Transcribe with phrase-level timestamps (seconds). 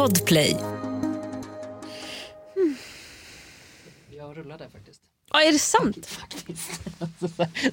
[0.00, 0.56] Podplay.
[4.10, 5.00] Jag rullade faktiskt.
[5.32, 6.18] Ja, är det sant?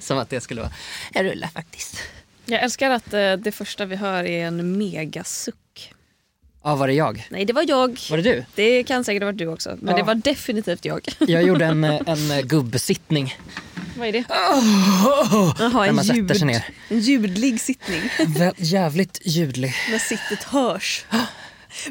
[0.00, 0.72] Som att det skulle vara,
[1.12, 1.96] jag rullar faktiskt.
[2.46, 5.92] Jag älskar att eh, det första vi hör är en megasuck.
[6.62, 7.26] Ja, var det jag?
[7.30, 8.00] Nej, det var jag.
[8.10, 8.44] Var det du?
[8.54, 9.96] Det kan säkert ha varit du också, men Ja.
[9.96, 11.08] det var definitivt jag.
[11.18, 13.36] Jag gjorde en, en eh, gubbsittning.
[13.96, 14.24] Vad är det?
[14.28, 18.00] Jaha, När en, man sätter ljud, en ljudlig sittning.
[18.56, 19.74] Jävligt ljudlig.
[19.90, 21.06] När sittet hörs.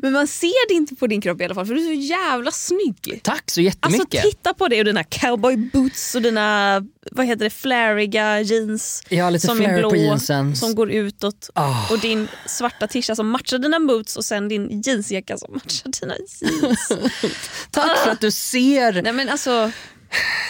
[0.02, 2.02] Men man ser det inte på din kropp i alla fall för du är så
[2.02, 3.20] jävla snygg.
[3.24, 4.24] Tack så Alltså jättemycket.
[4.24, 9.32] titta på det och dina cowboy boots och dina vad heter det, fläriga jeans har
[9.32, 10.56] lite som är blå på jeansen.
[10.56, 11.50] som går utåt.
[11.54, 11.90] Ah.
[11.92, 16.14] Och din svarta tisha som matchar dina boots och sen din jeansjacka som matchar dina
[16.18, 16.92] jeans.
[17.72, 19.02] Tack för att du ser.
[19.02, 19.72] Nej men alltså,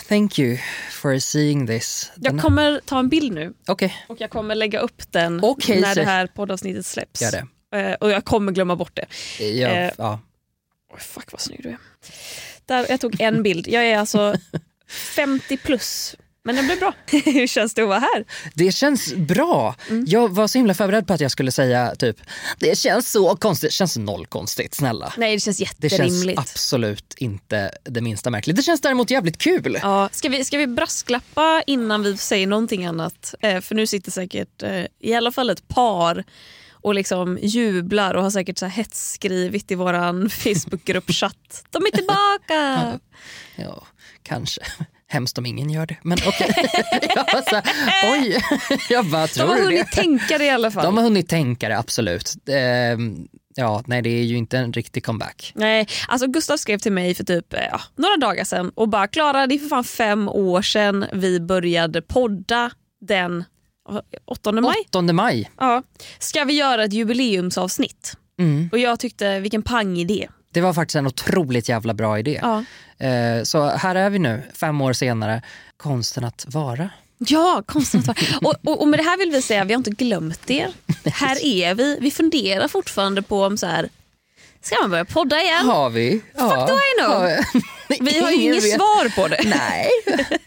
[0.07, 0.57] Thank you
[0.91, 2.11] for seeing this.
[2.15, 5.93] jag kommer ta en bild nu Okej, och jag kommer lägga upp den Okej, när
[5.93, 7.21] så- det här poddavsnittet släpps.
[7.21, 7.47] gör det.
[7.75, 9.05] Eh, Och jag kommer glömma bort det.
[9.43, 9.91] Ja, Eh.
[9.97, 10.19] ja.
[10.93, 11.77] Oj, fuck vad snygg du är.
[12.65, 13.67] Där, jag tog en bild.
[13.67, 14.35] Jag är alltså
[15.15, 16.15] 50 plus.
[16.43, 16.93] Men den blev bra.
[17.25, 18.25] Hur känns det att vara här?
[18.53, 19.75] Det känns bra.
[19.89, 20.05] Mm.
[20.07, 22.17] Jag var så himla förberedd på att jag skulle säga typ,
[22.59, 23.69] det känns så konstigt.
[23.69, 25.13] Det känns noll konstigt, snälla.
[25.17, 26.39] Nej det känns Det känns jätterimligt.
[26.39, 28.55] absolut inte det minsta märkligt.
[28.55, 29.79] Det känns däremot jävligt kul.
[29.81, 33.35] Ja, ska, vi, ska vi brasklappa innan vi säger någonting annat?
[33.41, 36.23] Eh, för nu sitter säkert eh, i alla fall ett par
[36.87, 40.29] och liksom jublar och har säkert så här hetsskrivit i våran
[40.83, 41.63] Facebookgruppchatt.
[41.69, 42.99] De är tillbaka!
[43.55, 43.87] Ja,
[44.23, 44.61] kanske.
[45.09, 45.97] Hemskt om ingen gör det.
[46.03, 46.55] Men okej.
[47.15, 47.63] jag var så här,
[48.13, 48.43] oj,
[48.89, 50.01] jag bara De tror har du hunnit det?
[50.01, 50.83] tänka det i alla fall.
[50.85, 52.33] De har hunnit tänka det, absolut.
[52.49, 55.51] Ehm, ja, nej det är ju inte en riktig comeback.
[55.55, 59.07] Nej, alltså Gustav skrev till mig för typ eh, ja, några dagar sedan och bara
[59.07, 62.71] Klara det är för fan fem år sedan vi började podda
[63.01, 63.43] den
[64.25, 64.75] 8 maj.
[64.89, 65.51] 8 maj.
[65.57, 65.83] Ja.
[66.19, 68.13] Ska vi göra ett jubileumsavsnitt?
[68.39, 68.69] Mm.
[68.71, 70.27] Och jag tyckte vilken pangidé.
[70.53, 72.39] Det var faktiskt en otroligt jävla bra idé.
[72.41, 72.63] Ja.
[73.07, 75.41] Eh, så här är vi nu, fem år senare.
[75.77, 76.89] Konsten att vara.
[77.17, 78.07] Ja, konstigt.
[78.41, 80.69] och, och, och med det här vill vi säga vi har inte glömt er.
[81.05, 81.97] Här är vi.
[82.01, 83.89] Vi funderar fortfarande på om så här,
[84.61, 85.65] ska man börja podda igen?
[85.65, 86.21] Har vi?
[86.37, 86.65] Ja.
[86.67, 87.21] do I know?
[87.21, 87.39] Har
[88.11, 89.41] Vi har ju inget svar på det.
[89.45, 89.89] Nej,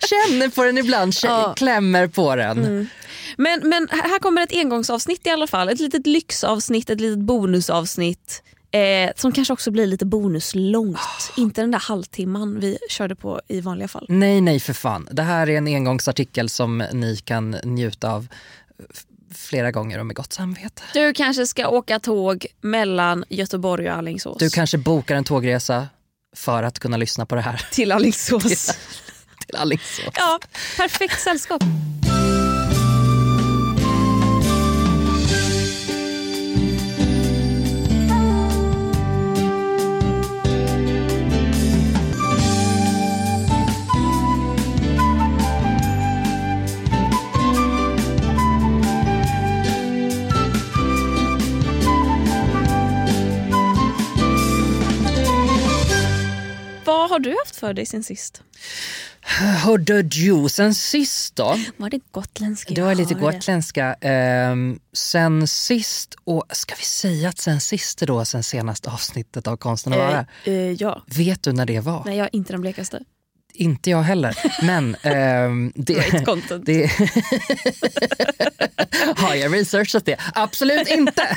[0.08, 1.54] känner på den ibland, Ja.
[1.56, 2.88] klämmer på den.
[3.36, 5.68] Men, men här kommer ett engångsavsnitt i alla fall.
[5.68, 8.42] Ett litet lyxavsnitt, ett litet bonusavsnitt.
[8.72, 10.98] Eh, som kanske också blir lite bonuslångt.
[11.36, 14.06] Inte den där halvtimman vi körde på i vanliga fall.
[14.08, 15.08] Nej, nej för fan.
[15.10, 18.28] Det här är en engångsartikel som ni kan njuta av
[19.34, 20.82] flera gånger och med gott samvete.
[20.94, 24.38] Du kanske ska åka tåg mellan Göteborg och Alingsås.
[24.38, 25.88] Du kanske bokar en tågresa
[26.36, 28.42] för att kunna lyssna på det här Till Alingsås.
[29.46, 30.14] till Alingsås.
[30.14, 30.38] ja,
[30.76, 31.62] perfekt sällskap.
[56.84, 58.42] Vad har du haft för dig sen sist?
[59.64, 61.56] Hörde du sen sist då?
[61.76, 62.74] Var det gotländska?
[62.74, 63.94] Det var lite gotländska.
[64.00, 69.46] Ehm, sen sist, och ska vi säga att sen sist är då sen senaste avsnittet
[69.46, 70.26] av Konsten att vara?
[70.44, 71.02] Eh, eh, ja.
[71.06, 72.02] Vet du när det var?
[72.06, 73.00] Nej, jag är inte den blekaste.
[73.60, 74.36] Inte jag heller.
[74.62, 76.66] Men ehm, det, content.
[76.66, 76.86] det
[79.16, 80.16] har jag researchat det?
[80.34, 81.22] Absolut inte.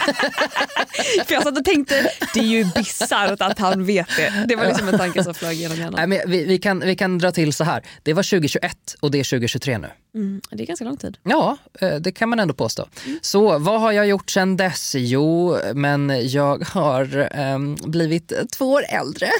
[1.27, 4.45] För jag satt och tänkte, det är ju bisarrt att han vet det.
[4.47, 6.09] Det var liksom en tanke som flög genom Nej, hjärnan.
[6.09, 7.83] men vi, vi, kan, vi kan dra till så här.
[8.03, 9.87] Det var 2021 och det är 2023 nu.
[10.15, 11.17] Mm, det är ganska lång tid.
[11.23, 12.87] Ja, eh, det kan man ändå påstå.
[13.21, 14.95] Så vad har jag gjort sen dess?
[14.97, 19.29] Jo, men jag har ehm, blivit två år äldre.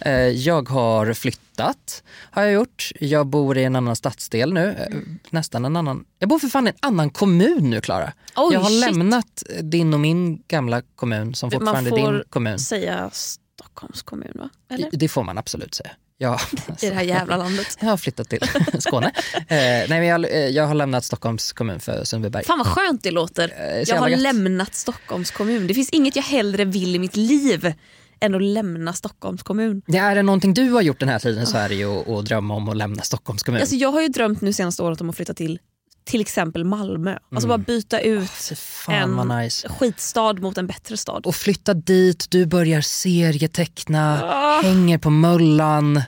[0.00, 2.90] Eh, jag har flyttat, har jag gjort.
[3.00, 4.68] Jag bor i en annan stadsdel nu.
[4.90, 4.96] eh,
[5.30, 6.04] Nästan en annan.
[6.18, 8.12] Jag bor för fan i en annan kommun nu, Klara.
[8.36, 8.80] Oj, jag har shit.
[8.80, 12.58] lämnat din och min gamla kommun som fortfarande är din får kommun.
[12.58, 14.48] säga Stockholms kommun va?
[14.70, 14.88] Eller?
[14.92, 15.90] Det får man absolut säga.
[16.18, 16.40] Ja,
[16.82, 17.76] I det här jävla landet.
[17.80, 18.40] jag har flyttat till
[18.78, 19.12] Skåne.
[19.34, 22.44] Eh, nej, men jag, eh, jag har lämnat Stockholms kommun för Sundbyberg.
[22.44, 23.52] Fan vad skönt det låter.
[23.58, 24.20] Eh, Jag har gött.
[24.20, 25.66] lämnat Stockholms kommun.
[25.66, 27.72] Det finns inget jag hellre vill i mitt liv
[28.20, 29.82] än att lämna Stockholms kommun.
[29.86, 32.08] Det är det någonting du har gjort den här tiden så är det ju att,
[32.08, 33.60] att drömma om att lämna Stockholms kommun.
[33.60, 35.58] Alltså, jag har ju drömt nu senaste året om att flytta till
[36.04, 37.18] till exempel Malmö.
[37.32, 39.68] Alltså bara byta ut fan en nice.
[39.68, 41.26] skitstad mot en bättre stad.
[41.26, 44.60] Och flytta dit, du börjar serieteckna, Ah.
[44.62, 46.02] hänger på Möllan.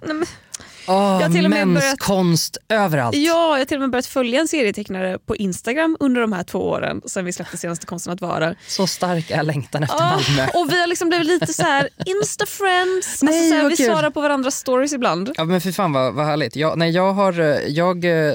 [0.88, 3.16] Jag till mäns börjat- konst överallt.
[3.16, 6.42] Ja, jag har till och med börjat följa en serietecknare på Instagram under de här
[6.42, 8.54] två åren sen vi släppte senaste Konsten att vara.
[8.68, 10.46] Så stark är längtan efter Ah, Malmö.
[10.54, 13.22] och vi har liksom blivit lite så här insta-friends.
[13.22, 13.86] Nej, alltså så här, vad vi kul.
[13.86, 15.30] svarar på varandras stories ibland.
[15.36, 16.56] Ja men för fan vad, vad härligt.
[16.56, 18.34] Jag, nej, jag, har, eh, jag eh,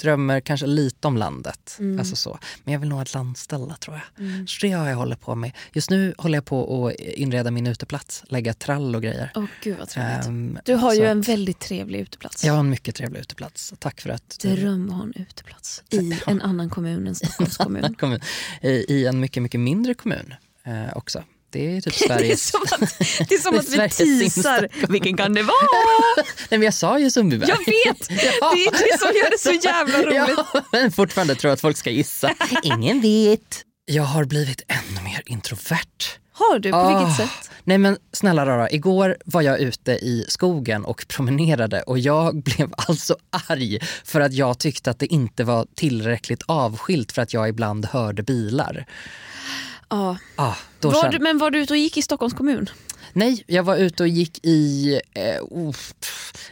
[0.00, 1.76] drömmer kanske lite om landet.
[1.78, 1.98] Mm.
[1.98, 2.38] Alltså så.
[2.64, 4.48] Men jag vill nog ha ett landställe tror jag.
[4.48, 5.52] Så det har jag hållit på med.
[5.72, 8.24] Just nu håller jag på att inreda min uteplats.
[8.28, 9.32] Lägga trall och grejer.
[9.34, 10.26] Åh gud vad trevligt.
[10.26, 12.44] Ehm, Du har ju en väldigt trevlig uteplats.
[12.44, 13.74] Jag har en mycket trevlig uteplats.
[13.78, 17.56] Tack för att du Dröm att ha en uteplats i en annan kommun än Stockholms
[17.98, 18.20] kommun.
[18.62, 20.34] I, I en mycket, mycket mindre kommun
[20.64, 21.22] eh, också.
[21.50, 22.48] Det är typ Det är Sveriges...
[22.50, 22.80] som att,
[23.28, 24.68] det är som Det är att vi Sveriges teasar.
[24.88, 25.56] Vilken kan det vara?
[26.48, 27.48] Nej men jag sa ju Sundbyberg.
[27.50, 28.08] Jag vet!
[28.08, 30.38] Det är det som gör det så jävla roligt.
[30.54, 32.34] Ja, men fortfarande tror jag att folk ska gissa.
[32.62, 33.64] Ingen vet.
[33.84, 36.18] Jag har blivit ännu mer introvert.
[36.32, 36.70] Har du?
[36.70, 36.98] På Ah.
[36.98, 37.50] vilket sätt?
[37.64, 42.72] Nej men snälla rara, igår var jag ute i skogen och promenerade och jag blev
[42.76, 43.16] alltså
[43.48, 47.84] arg för att jag tyckte att det inte var tillräckligt avskilt för att jag ibland
[47.86, 48.86] hörde bilar.
[49.88, 50.16] Ja.
[50.36, 52.70] Ah, då Var du, men var du ute och gick i Stockholms kommun?
[53.12, 55.74] Nej, jag var ute och gick i eh, oh,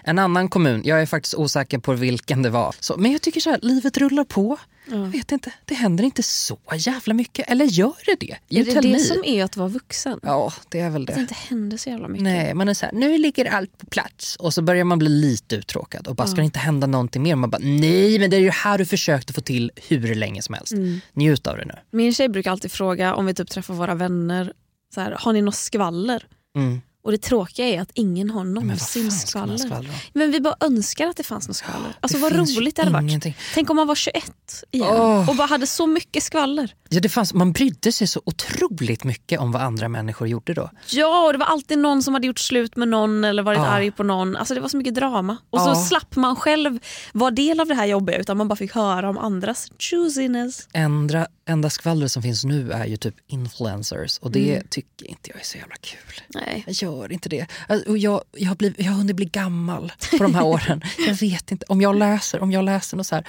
[0.04, 0.82] en annan kommun.
[0.84, 2.74] Jag är faktiskt osäker på vilken det var.
[2.80, 4.56] Så, men jag tycker så här, livet rullar på.
[4.90, 7.50] Jag vet inte, det händer inte så jävla mycket.
[7.50, 8.58] Eller gör det det?
[8.60, 8.98] Är det det me.
[8.98, 10.20] som är att vara vuxen?
[10.22, 11.20] Ja, det är väl Att det det.
[11.20, 12.22] inte händer så jävla mycket.
[12.24, 14.36] Nej, man är så här, nu ligger allt på plats.
[14.36, 17.36] Och så börjar man bli lite uttråkad och bara, ska det inte hända någonting mer?
[17.36, 20.54] Man bara, nej men det är ju här du försökte få till hur länge som
[20.54, 20.72] helst.
[20.72, 21.00] Mm.
[21.12, 21.74] Njut av det nu.
[21.90, 24.52] Min tjej brukar alltid fråga om vi typ träffar våra vänner,
[24.94, 26.26] så här, har ni något skvaller?
[26.56, 26.80] Mm.
[27.06, 29.90] Och det tråkiga är att ingen har någonsin skvaller.
[30.12, 31.96] Men vi bara önskar att det fanns något skvaller.
[32.00, 33.36] Alltså det vad roligt det hade varit.
[33.54, 34.24] Tänk om man var 21
[34.70, 35.30] igen Åh.
[35.30, 36.74] och bara hade så mycket skvaller.
[36.88, 40.70] Ja, det fanns, man brydde sig så otroligt mycket om vad andra människor gjorde då.
[40.90, 43.66] Ja, och det var alltid någon som hade gjort slut med någon eller varit Ja.
[43.66, 44.36] arg på någon.
[44.36, 45.36] Alltså det var så mycket drama.
[45.50, 46.78] Och så slapp man själv
[47.12, 50.68] vara del av det här jobbiga utan man bara fick höra om andras juiciness.
[50.72, 54.66] Enda, enda skvallret som finns nu är ju typ influencers och det Mm.
[54.70, 56.20] tycker inte jag är så jävla kul.
[56.28, 56.64] Nej.
[56.66, 57.46] Jag gör inte det.
[57.69, 60.82] Alltså, Och jag, jag, har blivit, jag har hunnit bli gammal på de här åren.
[61.06, 61.66] Jag vet inte.
[61.69, 63.26] Om jag läser, om jag läser något så här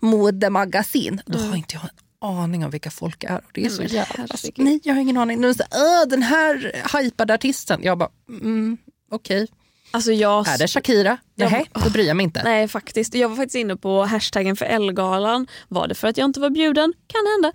[0.00, 3.36] modemagasin, då har inte jag en aning om vilka folk är.
[3.36, 4.14] Och det är så men jävla...
[4.18, 4.52] herregud.
[4.56, 5.40] Nej, jag har ingen aning.
[5.40, 6.72] Nu är så här, "Åh, den här
[7.02, 7.80] hypade artisten.
[7.82, 8.78] Jag bara, mm,
[9.10, 9.46] okej.
[9.92, 10.48] Alltså jag...
[10.48, 11.16] Är det Shakira?
[11.34, 12.42] Nej, då bryr jag mig inte.
[12.42, 13.14] Nej faktiskt.
[13.14, 15.46] Jag var faktiskt inne på hashtaggen för Ellegalan.
[15.68, 16.92] Var det för att jag inte var bjuden?
[17.06, 17.52] Kan hända.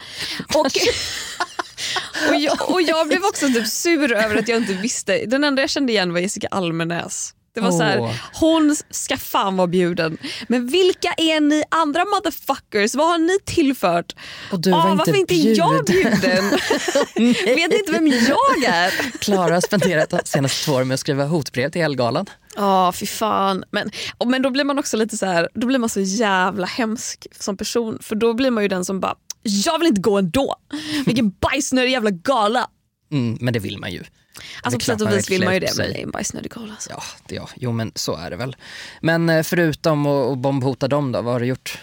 [0.60, 0.66] Och,
[2.30, 5.26] och, jag, och jag blev också typ sur över att jag inte visste.
[5.26, 7.34] Den enda jag kände igen var Jessica Almenäs.
[7.58, 10.18] Det var så här, hon ska fan vara bjuden.
[10.48, 12.96] Men vilka är ni andra motherfuckers?
[12.96, 14.16] Vad har ni tillfört?
[14.52, 16.50] Och du var Ah, inte varför inte jag bjuden?
[17.56, 18.92] Vet ni inte vem jag är?
[19.20, 22.26] Klara har spenderat de senaste två åren med att skriva hotbrev till Elgalan.
[22.56, 23.64] Ja, fy fan.
[23.72, 26.66] Men, och, men då blir man också lite så här, då blir man så jävla
[26.68, 27.98] hemsk som person.
[28.02, 30.56] För då blir man ju den som bara, jag vill inte gå ändå.
[31.06, 32.68] Vilken bajsnödig jävla gala.
[33.12, 34.04] Mm, men det vill man ju.
[34.62, 36.72] Alltså på sätt och vis vill man ju det, men det är en bajsnödig gala.
[36.72, 36.90] Alltså.
[36.90, 38.56] Ja, det, ja, jo men så är det väl.
[39.02, 41.80] Men eh, förutom att bombhota dem då, vad har du gjort?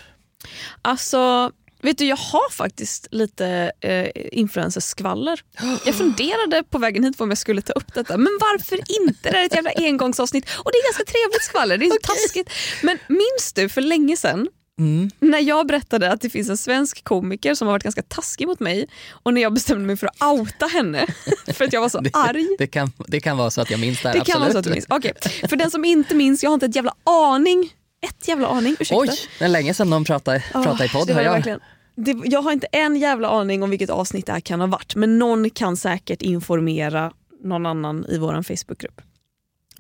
[0.82, 1.52] Alltså,
[1.82, 5.40] vet du jag har faktiskt lite eh, influencerskvaller.
[5.86, 9.30] Jag funderade på vägen hit på om jag skulle ta upp detta, men varför inte?
[9.30, 12.50] Det är ett jävla engångsavsnitt och det är ganska trevligt skvaller, det är inte taskigt.
[12.82, 14.48] Men minns du för länge sedan
[14.78, 15.10] Mm.
[15.20, 18.60] när jag berättade att det finns en svensk komiker som har varit ganska taskig mot
[18.60, 21.06] mig och när jag bestämde mig för att outa henne
[21.46, 22.48] för att jag var så arg.
[22.58, 24.58] Det kan, det kan vara så att jag minns det här, Det kan vara så
[24.58, 24.86] att du minns.
[24.88, 25.12] Okej,
[25.48, 27.74] För den som inte minns, jag har inte ett jävla aning.
[28.00, 29.00] Ett jävla aning, ursäkta.
[29.00, 29.08] Oj,
[29.38, 31.06] det är länge sedan de pratade, pratade i podd.
[31.06, 31.32] det jag.
[31.32, 31.60] verkligen.
[31.96, 34.94] Det, jag har inte en jävla aning om vilket avsnitt det här kan ha varit
[34.96, 39.00] men någon kan säkert informera någon annan i vår Facebookgrupp.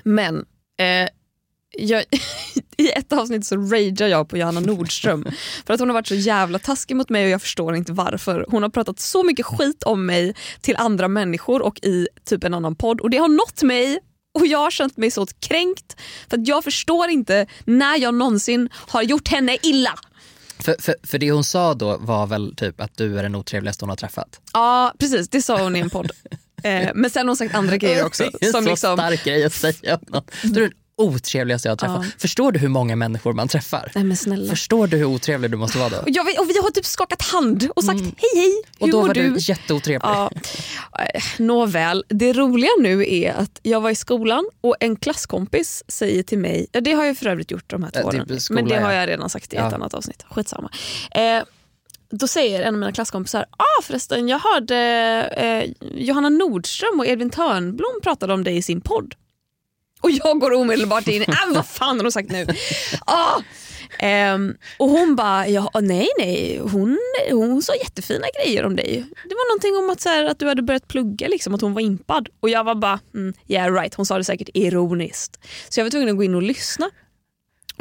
[0.02, 0.36] Men
[0.78, 1.08] eh,
[1.78, 2.04] jag,
[2.76, 5.28] i ett avsnitt så ragear jag på Johanna Nordström
[5.66, 8.46] för att hon har varit så jävla taskig mot mig och jag förstår inte varför.
[8.48, 12.54] Hon har pratat så mycket skit om mig till andra människor och i typ en
[12.54, 13.98] annan podd och det har nått mig
[14.38, 15.96] och jag har känt mig så kränkt
[16.30, 19.98] för att jag förstår inte när jag någonsin har gjort henne illa.
[20.58, 23.84] För, för, för det hon sa då var väl typ att du är den otrevligaste
[23.84, 24.40] hon har träffat.
[24.52, 26.10] Ja precis, det sa hon i en podd.
[26.64, 28.24] Eh, men sen har hon sagt andra grejer också.
[28.40, 29.98] Det är Som så liksom, stark grej att säga.
[30.42, 32.04] Du är den otrevligaste jag har träffat.
[32.04, 32.10] Ja.
[32.18, 33.92] Förstår du hur många människor man träffar?
[34.26, 34.48] nej.
[34.48, 35.96] Förstår du hur otrevlig du måste vara då?
[36.06, 38.62] Jag, och vi har typ skakat hand och sagt hej hej, hur Mm.
[38.80, 39.30] Och då mår var du?
[39.30, 40.08] du jätteotrevlig.
[40.08, 40.30] Ja.
[41.14, 46.22] Eh, Nåväl, det roliga nu är att jag var i skolan och en klasskompis säger
[46.22, 48.60] till mig, ja, det har jag för övrigt gjort de här två typ åren, skola,
[48.60, 49.00] men det har ja.
[49.00, 49.68] jag redan sagt i Ja.
[49.68, 50.24] ett annat avsnitt.
[50.30, 50.70] Skitsamma.
[51.10, 51.42] Eh,
[52.10, 54.76] då säger en av mina klasskompisar, ah förresten jag hörde
[55.36, 59.14] eh, Johanna Nordström och Edvin Törnblom pratade om dig i sin podd.
[60.04, 62.46] Och jag går omedelbart in, äh, vad fan har hon sagt nu?
[63.06, 63.40] Ah!
[64.34, 66.98] Um, och hon bara, ja, nej nej, hon,
[67.30, 69.04] hon sa jättefina grejer om dig.
[69.28, 71.74] Det var någonting om att, så här, att du hade börjat plugga, liksom, att hon
[71.74, 72.28] var impad.
[72.40, 75.38] Och jag var bara, mm, yeah right, hon sa det säkert ironiskt.
[75.68, 76.90] Så jag var tvungen att gå in och lyssna.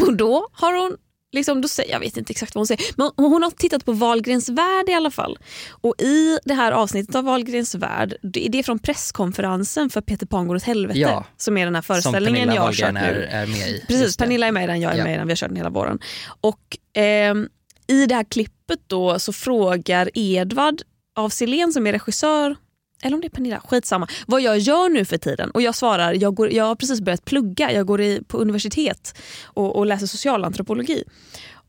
[0.01, 0.97] Och då har hon
[1.33, 3.91] Liksom, då säger, jag vet inte exakt vad hon säger, men hon har tittat på
[3.91, 5.37] Wahlgrens värld i alla fall.
[5.71, 10.47] Och i det här avsnittet av Wahlgrens värld, det är från presskonferensen för Peter Pan
[10.47, 10.99] går åt helvete.
[10.99, 11.25] Ja.
[11.37, 13.23] Som är den här föreställningen jag har kört Wahlgren är, nu.
[13.25, 13.83] är med i.
[13.87, 14.17] Precis.
[14.17, 15.03] Pernilla är med i den, jag är Ja.
[15.03, 15.99] med i den, vi har kört den hela våren.
[16.41, 17.49] Och ehm,
[17.87, 20.81] i det här klippet då så frågar Edvard
[21.15, 22.55] av Silén som är regissör,
[23.03, 25.51] eller om det är Pernilla, skitsamma, vad jag gör nu för tiden.
[25.51, 29.17] Och jag svarar, jag, går, jag har precis börjat plugga, jag går i, på universitet
[29.43, 31.03] och, och läser socialantropologi.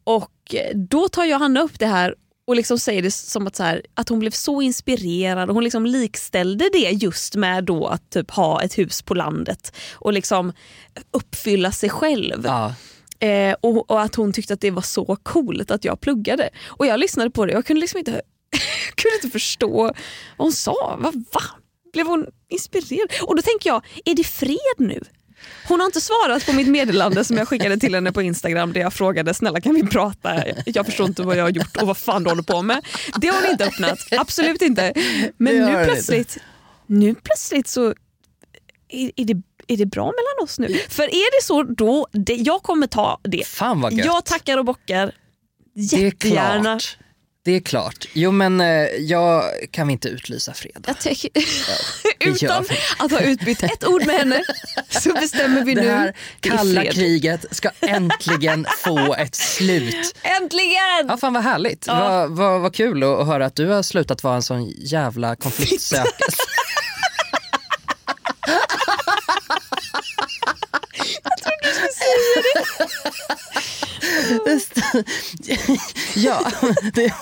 [0.05, 2.15] Och eh, då tar Johanna upp det här
[2.47, 5.65] och liksom säger det som att, så här, att hon blev så inspirerad och hon
[5.65, 10.53] liksom likställde det just med då att typ ha ett hus på landet och liksom
[11.11, 12.43] uppfylla sig själv.
[12.45, 12.75] Ja.
[13.27, 16.51] Eh, och, och att hon tyckte att det var så coolt att jag pluggade.
[16.67, 18.23] Och jag lyssnade på det och jag kunde liksom inte,
[19.05, 19.97] kunde inte förstå vad
[20.37, 20.97] hon sa.
[21.01, 21.41] Va, va?
[21.93, 23.09] Blev hon inspirerad?
[23.23, 25.01] Och då tänker jag, är det fred nu?
[25.69, 28.81] Hon har inte svarat på mitt meddelande som jag skickade till henne på Instagram där
[28.81, 30.45] jag frågade snälla kan vi prata?
[30.67, 32.87] Jag förstår inte vad jag har gjort och vad fan du håller på med.
[33.21, 34.93] Det har hon inte öppnat, absolut inte.
[35.37, 36.39] Men nu plötsligt,
[36.87, 37.95] nu plötsligt så
[38.89, 40.69] är, det, är det bra mellan oss nu?
[40.89, 43.47] För är det så då, det, jag kommer ta det.
[43.47, 44.07] Fan vad gött.
[44.07, 45.13] Jag tackar och bockar
[45.75, 46.79] det är jättegärna.
[47.45, 48.09] Det är klart.
[48.13, 48.67] Jo men eh,
[48.99, 50.85] jag kan vi inte utlysa fred?
[50.87, 51.31] Jag tycker,
[52.19, 52.65] det utan
[52.99, 54.43] att ha utbytt ett ord med henne
[54.89, 55.89] så bestämmer vi Det nu.
[55.91, 60.17] här det är kalla kriget ska äntligen få ett slut.
[60.23, 61.07] Äntligen!
[61.09, 61.87] Ja, fan vad härligt.
[61.87, 61.99] Ja.
[62.09, 65.37] Vad, vad, vad kul att att höra att du har slutat vara en sån jävla
[65.37, 66.11] konfliktsökare.
[76.17, 76.51] ja,
[76.95, 77.13] det,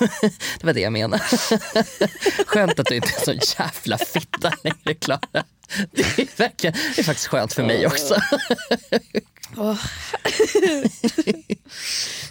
[0.61, 1.22] det var det jag menade.
[2.46, 5.44] Skönt att du inte är så jävla fitta längre Klara.
[5.92, 8.16] Det är, verkligen, det är faktiskt skönt för mig också.
[9.56, 9.78] Åh.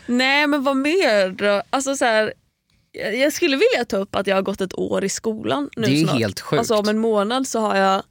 [0.06, 1.64] Nej men vad mer då?
[1.70, 2.34] Alltså, så här,
[2.92, 5.88] jag jag skulle vilja ta upp att jag har gått ett år i skolan nu
[5.88, 6.20] Det är snart.
[6.20, 6.60] helt sjukt.
[6.60, 8.04] Alltså om en månad så har jag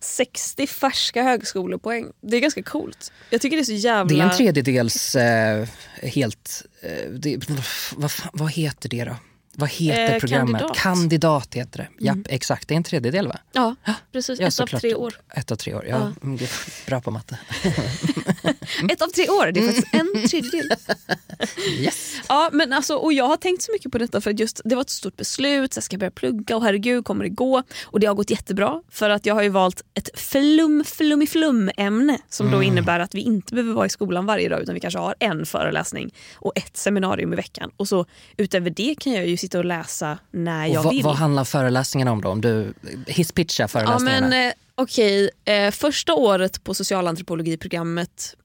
[0.00, 2.06] 60 färska högskolepoäng.
[2.20, 3.12] Det är ganska coolt.
[3.30, 4.16] Jag tycker det är så jävla...
[4.16, 5.68] Det är en tredjedels eh,
[6.02, 6.66] helt...
[6.82, 7.50] Eh, det,
[7.96, 9.16] vad, vad heter det då?
[9.56, 10.60] Vad heter Eh, programmet?
[10.60, 10.76] kandidat.
[10.78, 12.04] Kandidat heter det.
[12.04, 12.68] Japp, exakt.
[12.68, 13.38] Det är en tredjedel va?
[13.52, 13.74] Ja
[14.12, 14.80] precis, Ja, ett av såklart.
[14.82, 15.14] tre år.
[15.34, 15.86] Ett av tre år.
[15.88, 16.26] Ja, Ja.
[16.26, 16.38] mm,
[16.86, 17.38] bra på matte.
[18.92, 20.70] Ett av tre år, det är faktiskt en tredjedel.
[21.78, 22.14] Yes.
[22.28, 24.74] Ja, men alltså, och jag har tänkt så mycket på detta för att just, det
[24.74, 27.62] var ett stort beslut, så jag ska börja plugga och herregud kommer det gå?
[27.84, 31.70] Och det har gått jättebra för att jag har ju valt ett flum flum flum
[31.76, 34.80] ämne som då innebär att vi inte behöver vara i skolan varje dag utan vi
[34.80, 37.70] kanske har en föreläsning och ett seminarium i veckan.
[37.76, 41.02] Och så utöver det kan jag ju sitta och läsa när jag Och vill.
[41.04, 42.28] vad handlar föreläsningarna om då?
[42.28, 42.74] Om du
[43.06, 44.28] hisspitchar Ja föreläsningarna.
[44.28, 48.36] men eh, okej, eh, första året på socialantropologiprogrammet,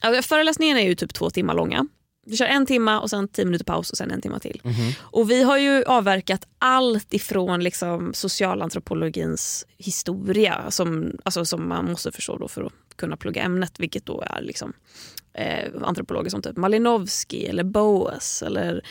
[0.00, 1.86] alltså, föreläsningarna är ju typ två timmar långa.
[2.26, 4.60] Vi kör en timma och sen tio minuter paus och sen en timme till.
[4.64, 4.92] Mhm.
[5.00, 12.12] Och vi har ju avverkat allt ifrån liksom socialantropologins historia som, alltså som man måste
[12.12, 14.72] förstå då för att kunna plugga ämnet, vilket då är liksom
[15.34, 18.82] eh, antropologer som typ Malinowski eller Boas eller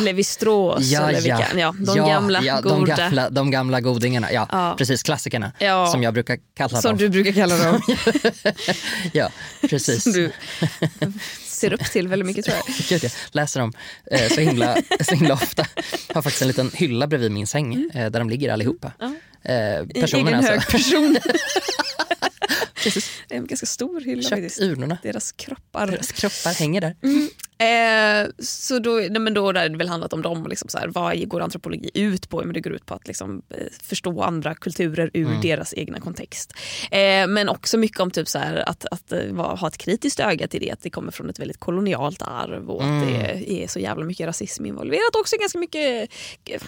[0.00, 0.92] Levi-Strauss.
[1.00, 4.32] eller vilka, ja, de Ja, gamla ja, de, gamla, de gamla godingarna.
[4.32, 4.74] Ja, Ja.
[4.78, 5.52] Precis, klassikerna.
[5.58, 5.86] Ja.
[5.86, 6.98] Som jag brukar kalla Som dem.
[6.98, 7.80] du brukar kalla dem.
[9.12, 9.30] Ja,
[9.70, 10.04] precis.
[11.64, 12.74] ser upp till väldigt mycket tror jag.
[12.88, 13.72] Gud, jag läser dem
[14.10, 15.66] eh, så, himla, så himla ofta.
[16.08, 18.92] Jag har faktiskt en liten hylla bredvid min säng eh, där de ligger allihopa.
[19.00, 19.16] Mm.
[19.42, 19.50] Ja.
[19.50, 20.52] Eh, I personerna egen alltså.
[20.52, 21.16] hög person.
[22.84, 23.10] Precis.
[23.28, 24.60] Det är en ganska stor hylla Köpt faktiskt.
[24.60, 24.98] urnorna.
[25.02, 25.86] Deras kroppar.
[25.86, 26.94] Deras kroppar hänger där.
[27.58, 30.88] Eh, så då, nej men då har det väl handlat om dem, liksom så här,
[30.88, 32.42] vad går antropologi ut på?
[32.44, 35.40] Men det går ut på att liksom, eh, förstå andra kulturer ur Mm.
[35.40, 36.52] deras egna kontext.
[36.90, 40.20] Eh, men också mycket om typ så här, att, att eh, vara- ha ett kritiskt
[40.20, 43.44] öga till det, att det kommer från ett väldigt kolonialt arv och att det Mm.
[43.62, 45.16] är så jävla mycket rasism involverat.
[45.20, 46.10] Också ganska mycket
[46.50, 46.60] eh,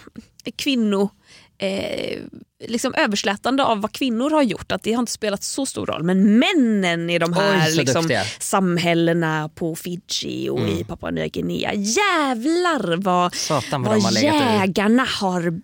[0.57, 1.11] kvinno
[1.59, 2.19] eh,
[2.67, 4.73] liksom överslätande av vad kvinnor har gjort.
[4.73, 6.03] Att Det har inte spelat så stor roll.
[6.03, 8.23] Men männen i de här Oj, liksom, duktiga.
[8.39, 11.75] samhällena på Fiji och i Papua Nya Guinea.
[11.75, 14.39] Jävlar vad, Satan vad vad legat i.
[14.39, 15.61] jägarna har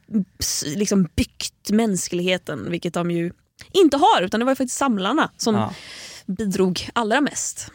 [0.77, 2.71] liksom byggt mänskligheten.
[2.71, 3.33] Vilket de ju
[3.73, 4.23] inte har.
[4.23, 5.75] Utan det var faktiskt samlarna som Ja.
[6.27, 7.71] bidrog allra mest.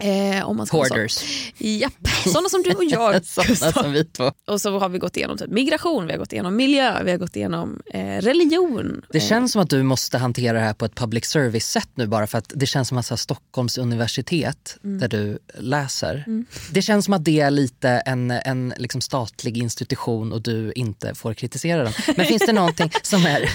[0.00, 1.24] Eh, om man ska Hoarders.
[1.58, 1.92] Japp,
[2.26, 3.24] sådana som du och jag.
[3.26, 4.32] Sådana som vi två.
[4.46, 7.18] Och så har vi gått igenom typ migration, vi har gått igenom miljö, vi har
[7.18, 9.02] gått igenom eh, religion.
[9.12, 12.06] Det Eh, känns som att du måste hantera det här på ett public service-sätt nu
[12.06, 14.98] bara för att det känns som att här, Stockholms universitet Mm.
[14.98, 16.24] där du läser,
[16.70, 21.14] det känns som att det är lite en, en liksom statlig institution och du inte
[21.14, 21.92] får kritisera den.
[22.16, 23.50] Men finns det någonting som är,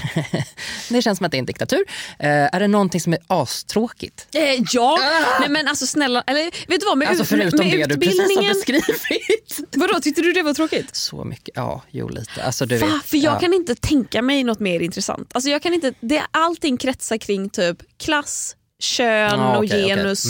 [0.94, 1.84] det känns som att det är en diktatur,
[2.20, 4.28] eh, är det någonting som är astråkigt?
[4.36, 4.98] Eh, ja,
[5.40, 8.20] nej men alltså snälla, eller vet du vad med, Alltså förutom med det du precis
[8.20, 8.54] har utbildningen.
[8.54, 9.76] beskrivit.
[9.76, 10.96] Vadå, tyckte du det var tråkigt?
[10.96, 12.44] Så mycket, ja jo lite.
[12.44, 12.88] Alltså, du Va?
[12.88, 13.40] vet, För jag ja.
[13.40, 15.32] kan inte tänka mig något mer intressant.
[15.34, 19.96] Alltså jag kan inte, det, allting kretsar kring typ klass, kön Ja, och okej, okej.
[19.96, 20.26] genus,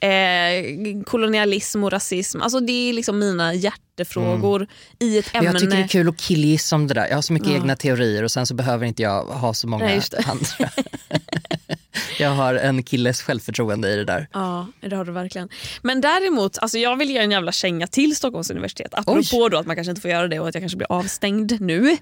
[0.00, 2.40] eh, kolonialism och rasism.
[2.42, 4.66] Alltså det är liksom mina hjärtefrågor
[4.98, 5.50] i ett ämne.
[5.50, 7.06] Jag tycker det är kul att killgissa om det där.
[7.08, 7.54] Jag har så mycket Ja.
[7.54, 10.70] egna teorier och sen så behöver inte jag ha så många Nej, andra.
[12.18, 14.28] jag har en killes självförtroende i det där.
[14.32, 15.48] Ja, det har du verkligen.
[15.82, 18.94] Men däremot, alltså jag vill ge en jävla känga till Stockholms universitet.
[18.94, 21.60] Apropå då att man kanske inte får göra det och att jag kanske blir avstängd
[21.60, 21.96] nu.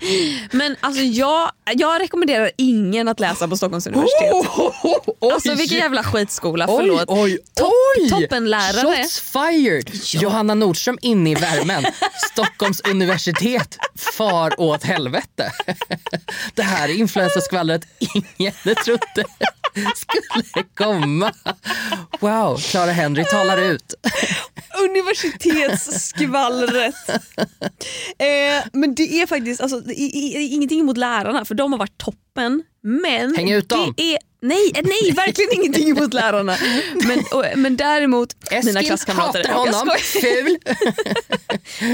[0.51, 4.33] Men alltså jag, jag rekommenderar ingen att läsa på Stockholms universitet.
[5.33, 7.05] Alltså vilken jävla skitskola, förlåt.
[7.09, 7.39] Oj, oj,
[8.01, 8.11] oj!
[8.11, 8.97] toppenlärare.
[8.97, 9.91] Shots fired!
[10.23, 11.85] Johanna Nordström inne i värmen.
[12.33, 15.53] Stockholms universitet far åt helvete.
[16.55, 18.53] Det här är influencerskvallret ingen
[18.85, 19.25] trodde
[19.97, 21.33] skulle komma.
[22.21, 23.95] Wow, Clara Henry talar ut.
[24.91, 26.95] Universitetsskvallret.
[28.19, 31.73] eh, men det är faktiskt, alltså, det är, det är ingenting emot lärarna för de
[31.73, 32.63] har varit toppen.
[32.83, 33.95] Men Häng ut dem.
[33.97, 36.57] det är, nej, eh, nej, verkligen ingenting emot lärarna.
[37.07, 39.45] Men, och, men däremot mina Eskil klasskamrater.
[39.49, 40.59] hatar honom, ful.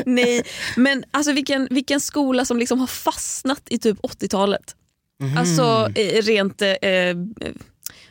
[0.07, 0.43] Nej,
[0.77, 4.75] men alltså vilken, vilken skola som liksom har fastnat i typ 80-talet.
[5.23, 5.39] Mhm.
[5.39, 5.89] Alltså
[6.23, 6.69] rent, eh,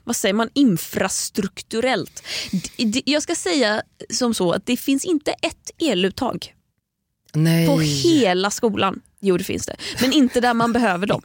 [0.03, 2.23] vad säger man, infrastrukturellt.
[3.05, 6.53] Jag ska säga som så att det finns inte ett eluttag
[7.33, 7.67] Nej.
[7.67, 9.01] på hela skolan.
[9.21, 11.21] Jo det finns det, men inte där man behöver dem.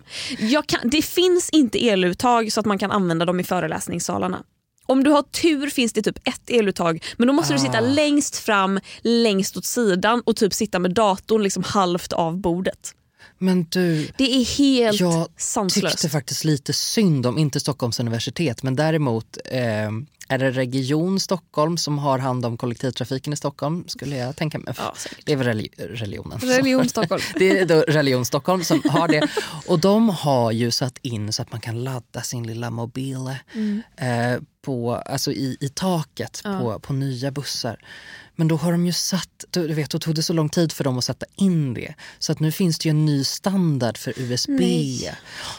[0.67, 4.43] Kan, det finns inte eluttag så att man kan använda dem i föreläsningssalarna.
[4.87, 7.81] Om du har tur finns det typ ett eluttag men då måste du sitta Ah.
[7.81, 12.95] längst fram, längst åt sidan och typ sitta med datorn liksom halvt av bordet.
[13.39, 15.97] Men du, Det är helt jag sanslöst.
[15.97, 19.91] tyckte faktiskt lite synd om, inte Stockholms universitet, men däremot eh,
[20.29, 24.75] är det Region Stockholm som har hand om kollektivtrafiken i Stockholm, skulle jag tänka mig.
[24.79, 24.95] Ja.
[25.25, 26.39] Det är väl reli- religionen.
[26.39, 27.23] Religion Stockholm.
[27.39, 29.29] Det är då Religion Stockholm som har det.
[29.67, 33.19] Och de har ju satt in så att man kan ladda sin lilla mobil
[33.55, 33.83] Mm.
[33.97, 37.81] eh, på, alltså i, i taket på, på nya bussar.
[38.37, 40.85] Men då har de ju satt, du vet, då tog det så lång tid för
[40.85, 41.95] dem att sätta in det.
[42.19, 44.51] Så att nu finns det ju en ny standard för USB.
[44.51, 45.15] Nej.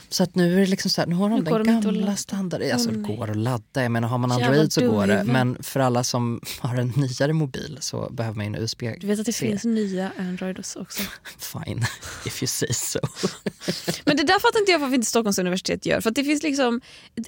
[0.10, 2.72] Så att nu är det liksom så här, nu har de Nu den gamla standarden.
[2.74, 5.24] Alltså det går att ladda, jag menar har man Jävla Android så dum går det.
[5.24, 8.84] Men för alla som har en nyare mobil så behöver man ju en USB.
[9.00, 11.04] Du vet att det finns nya Androids också.
[11.38, 11.86] Fine,
[12.26, 13.00] if you say so.
[14.06, 16.02] Men det där fattar inte jag varför inte Stockholms universitet gör.
[16.02, 16.82] För det finns liksom,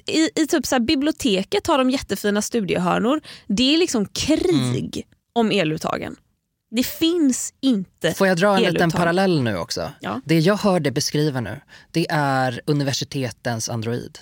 [0.06, 3.20] i, i typ så här, biblioteket har de jättefina studiehörnor.
[3.46, 5.17] Det är liksom krig Mm.
[5.38, 6.16] Om eluttagen.
[6.70, 9.92] Det finns inte Får jag dra en liten parallell nu också?
[10.00, 10.20] Ja.
[10.24, 14.18] Det jag hör dig beskriva nu, det är universitetens Android.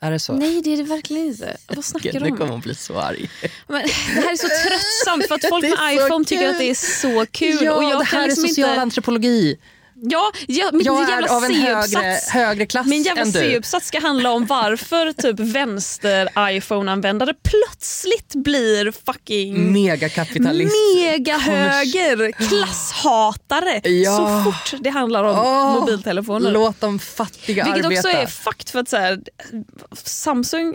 [0.00, 0.32] Är det så?
[0.32, 1.56] Nej det är det verkligen inte.
[1.68, 2.36] Vad snackar du nu om?
[2.36, 3.30] kommer hon bli så arg.
[3.68, 3.82] Men,
[4.14, 7.26] det här är så tröttsamt för att folk med iPhone tycker att det är så
[7.30, 7.58] kul.
[7.62, 8.80] Ja, och jag det här liksom är social inte...
[8.80, 9.58] antropologi.
[9.96, 13.24] Ja, ja, min Jag jävla är av en högre, högre klass Min jävla.
[13.26, 20.74] C-uppsats ska handla om varför typ vänster-iPhone-användare plötsligt blir fucking Megakapitalist.
[20.96, 24.16] megahöger, klasshatare Ja.
[24.44, 26.50] så fort det handlar om Åh, mobiltelefoner.
[26.52, 28.08] Låt de fattiga Vilket arbeta.
[28.08, 29.18] också är fakt för att så här,
[30.04, 30.74] Samsung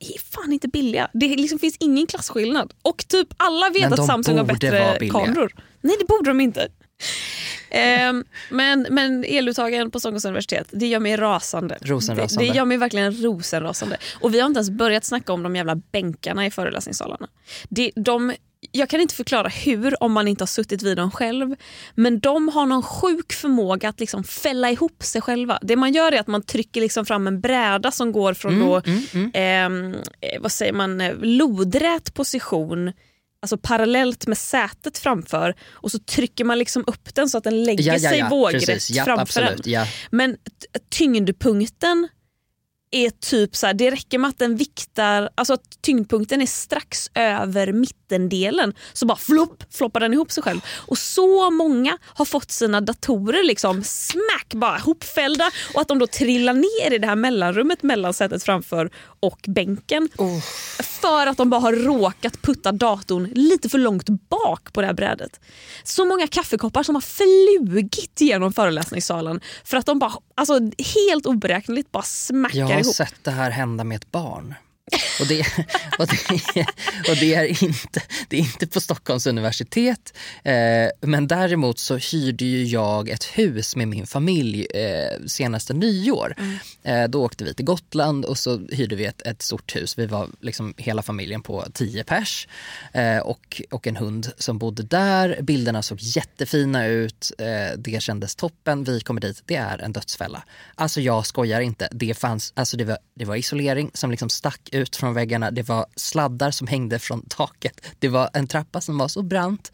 [0.00, 1.08] är fan inte billiga.
[1.12, 2.72] Det liksom finns ingen klasskillnad.
[2.82, 5.52] Och typ alla vet att Samsung har bättre kameror.
[5.80, 6.68] Nej det borde de inte.
[7.70, 11.78] Ehm, men, men eluttagen på Stockholms universitet, det gör mig rasande.
[11.80, 12.44] Rosenrasande.
[12.44, 13.96] Det, det gör mig verkligen rosenrasande.
[14.20, 17.28] Och vi har inte ens börjat snacka om de jävla bänkarna i föreläsningssalarna.
[17.68, 18.32] Det, de,
[18.72, 21.56] jag kan inte förklara hur om man inte har suttit vid dem själv.
[21.94, 25.58] Men de har någon sjuk förmåga att liksom fälla ihop sig själva.
[25.62, 28.82] Det man gör är att man trycker liksom fram en bräda som går från då,
[29.34, 32.92] ehm, eh, vad säger man, eh, lodrät position
[33.42, 37.64] alltså parallellt med sätet framför och så trycker man liksom upp den så att den
[37.64, 38.28] lägger ja, ja, sig ja.
[38.28, 39.66] vågrätt framför absolut.
[39.66, 39.86] en.
[40.10, 40.36] Men
[40.90, 42.08] tyngdpunkten
[42.90, 47.10] är typ så här, det räcker med att den viktar, alltså att tyngdpunkten är strax
[47.14, 47.72] över
[48.10, 50.60] mittendelen så bara flopp, floppar den ihop sig själv.
[50.76, 56.06] Och så många har fått sina datorer liksom smack bara hopfällda och att de då
[56.06, 60.08] trillar ner i det här mellanrummet mellan sätet framför och bänken.
[60.18, 60.40] Oh.
[60.82, 64.94] För att de bara har råkat putta datorn lite för långt bak på det här
[64.94, 65.40] brädet.
[65.84, 70.60] Så många kaffekoppar som har flugit genom föreläsningssalen för att de bara, alltså
[70.94, 72.94] helt oberäkneligt bara smackar Jag har ihop.
[72.94, 74.54] sett det här hända med ett barn.
[75.20, 75.46] Och det,
[75.98, 76.66] och det,
[77.08, 80.14] och det, är, inte, det är inte på Stockholms universitet.
[80.44, 86.36] Eh, men däremot så hyrde ju jag ett hus med min familj eh, senaste nyår.
[86.82, 89.98] Eh, då åkte vi till Gotland och så hyrde vi ett, ett stort hus.
[89.98, 92.48] Vi var liksom hela familjen på tio pers
[93.22, 95.38] och, och en hund som bodde där.
[95.42, 97.32] Bilderna såg jättefina ut.
[97.76, 98.84] Det kändes toppen.
[98.84, 99.42] Vi kommer dit.
[99.46, 100.42] Det är en dödsfälla.
[100.74, 101.88] Alltså jag skojar inte.
[101.92, 105.50] Det, fanns, alltså det, var, det var isolering som liksom stack ut från väggarna.
[105.50, 107.86] Det var sladdar som hängde från taket.
[107.98, 109.72] Det var en trappa som var så brant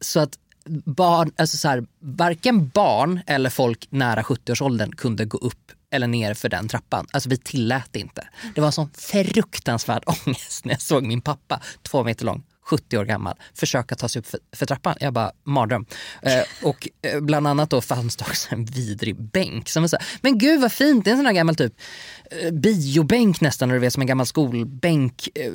[0.00, 0.38] så att
[0.84, 6.34] barn, alltså så här, varken barn eller folk nära 70-årsåldern kunde gå upp eller ner
[6.34, 7.06] för den trappan.
[7.10, 8.28] Alltså vi tillät det inte.
[8.54, 12.98] Det var en sån fruktansvärd ångest när jag såg min pappa, två meter lång, 70
[12.98, 14.94] år gammal, försöka ta sig upp för, för trappan.
[15.00, 15.86] Jag bara, mardröm.
[16.22, 19.68] Eh, och eh, bland annat då fanns det också en vidrig bänk.
[19.68, 21.74] Som så här, men gud vad fint, det är en sån här gammal typ
[22.30, 25.52] eh, biobänk nästan, du vet, som en gammal skolbänk eh,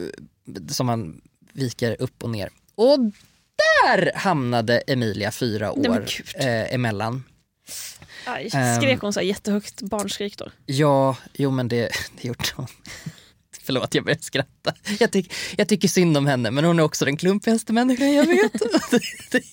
[0.70, 1.22] som man
[1.54, 2.50] viker upp och ner.
[2.76, 3.00] Och
[3.58, 7.24] där hamnade Emilia fyra år eh, emellan.
[8.26, 10.52] Aj, skrek hon så här jättehögt barnskrik då?
[10.66, 11.90] Ja, jo men det,
[12.22, 12.68] det gjorde hon.
[13.66, 14.74] Förlåt, jag börjar skratta.
[15.00, 18.26] Jag, tyck, jag tycker synd om henne, men hon är också den klumpigaste människan jag
[18.26, 18.52] vet.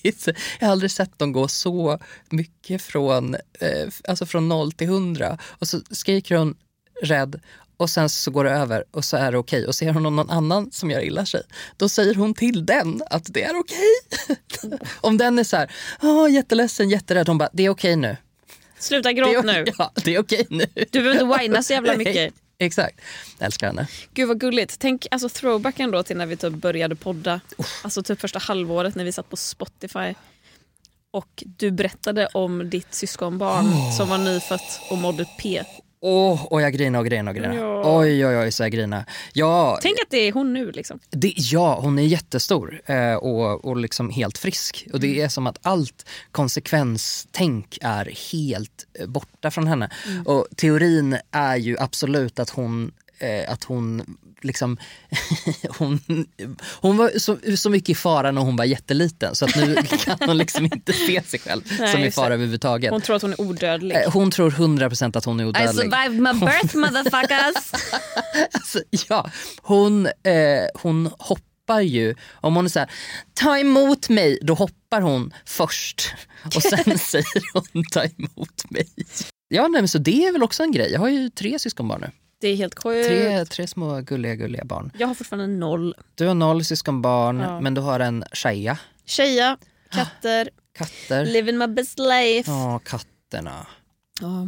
[0.59, 5.37] Jag har aldrig sett dem gå så mycket från, eh, alltså från noll till hundra.
[5.43, 6.55] Och så skriker hon
[7.01, 7.41] rädd
[7.77, 9.67] och sen så går det över och så är det okej.
[9.67, 11.41] Och ser hon någon annan som gör illa sig,
[11.77, 14.79] då säger hon till den att det är okej.
[15.01, 18.17] om den är så här, oh, jätteledsen, jätterädd, hon bara, det är okej nu.
[18.79, 19.65] Sluta Det gråt är, nu.
[19.77, 20.65] Ja, det är okej nu.
[20.75, 22.33] Du behöver inte whina så jävla mycket.
[22.59, 23.01] Exakt.
[23.37, 23.87] Jag älskar henne.
[24.13, 24.79] Gud vad gulligt.
[24.79, 27.41] Tänk alltså throwbacken då till när vi typ började podda.
[27.83, 30.13] Alltså typ första halvåret när vi satt på Spotify.
[31.11, 35.63] Och du berättade om ditt syskonbarn som var nyfött och mådde P.
[36.01, 37.55] Åh, och jag grinar och grinar och grinar.
[37.55, 37.99] Ja.
[37.99, 39.05] Oj, oj, oj, så jag grinar.
[39.33, 40.99] Ja, Tänk att det är hon nu liksom.
[41.09, 44.87] det, ja, hon är jättestor eh, och, och liksom helt frisk.
[44.93, 49.89] Och det är som att allt konsekvenstänk är helt eh, borta från henne.
[50.25, 54.77] Och teorin är ju absolut att hon, eh, att hon liksom
[55.77, 55.99] hon,
[56.81, 60.17] hon var så, så mycket i fara när hon var jätteliten så att nu kan
[60.25, 62.91] hon liksom inte se sig själv Nej, som i fara överhuvudtaget.
[62.91, 63.95] Hon tror att hon är odödlig.
[63.95, 65.69] Eh, Hon tror 100% att hon är I odödlig.
[65.91, 67.71] survived my birth motherfuckers.
[68.53, 68.79] Alltså,
[69.09, 69.29] ja,
[69.61, 70.11] hon, eh,
[70.75, 72.15] hon hoppar ju.
[72.33, 72.91] Om hon är så här,
[73.33, 76.13] ta emot mig, då hoppar hon först.
[76.55, 78.87] Och sen säger hon ta emot mig.
[79.47, 80.91] Ja, nej, men så det är väl också en grej.
[80.91, 82.11] Jag har ju tre syskonbarn nu.
[82.41, 83.07] Det är helt sjukt.
[83.07, 84.91] Tre, tre små gulliga, gulliga barn.
[84.97, 85.95] Jag har fortfarande noll.
[86.15, 87.61] Du har noll syskonbarn, Ja.
[87.61, 88.77] men du har en tjeja.
[89.05, 89.57] Tjeja,
[89.91, 91.25] katter, Katter.
[91.25, 92.51] living my best life.
[92.51, 93.67] Ja, katterna.
[94.21, 94.47] Ja.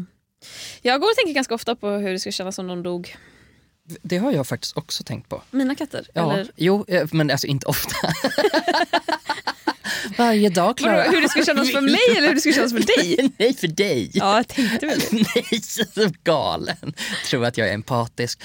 [0.81, 3.15] Jag går och tänker ganska ofta på hur det skulle kännas om de dog.
[4.01, 5.41] Det har jag faktiskt också tänkt på.
[5.51, 6.07] Mina katter?
[6.13, 7.95] Ja, Eller Jo, eh, men alltså inte ofta.
[10.17, 11.03] Varje dag Vadå, Klara.
[11.03, 13.31] hur det skulle kännas för mig eller hur det skulle kännas för dig?
[13.37, 14.11] Nej, för dig.
[14.13, 15.01] Ja, jag tänkte väl.
[15.11, 15.83] Nej, så
[16.23, 16.93] galen.
[17.29, 18.41] Tror att jag är empatisk.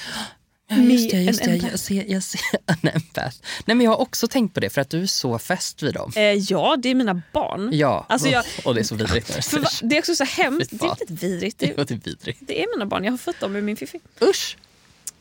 [0.69, 1.55] Ja, just det, just det.
[1.55, 3.37] Jag ser, jag ser en empath.
[3.65, 5.93] Nej, men jag har också tänkt på det för att du är så fäst vid
[5.93, 6.11] dem.
[6.15, 7.69] Eh, ja, det är mina barn.
[7.73, 9.53] Ja, Alltså, jag- och det är så vidrigt.
[9.53, 10.71] va, det är också så hemskt.
[10.71, 11.59] Det är lite vidrigt.
[11.59, 12.39] Det, Det är vidrigt.
[12.41, 13.03] det är mina barn.
[13.03, 13.99] Jag har fött dem med min fiffi.
[14.21, 14.57] Usch.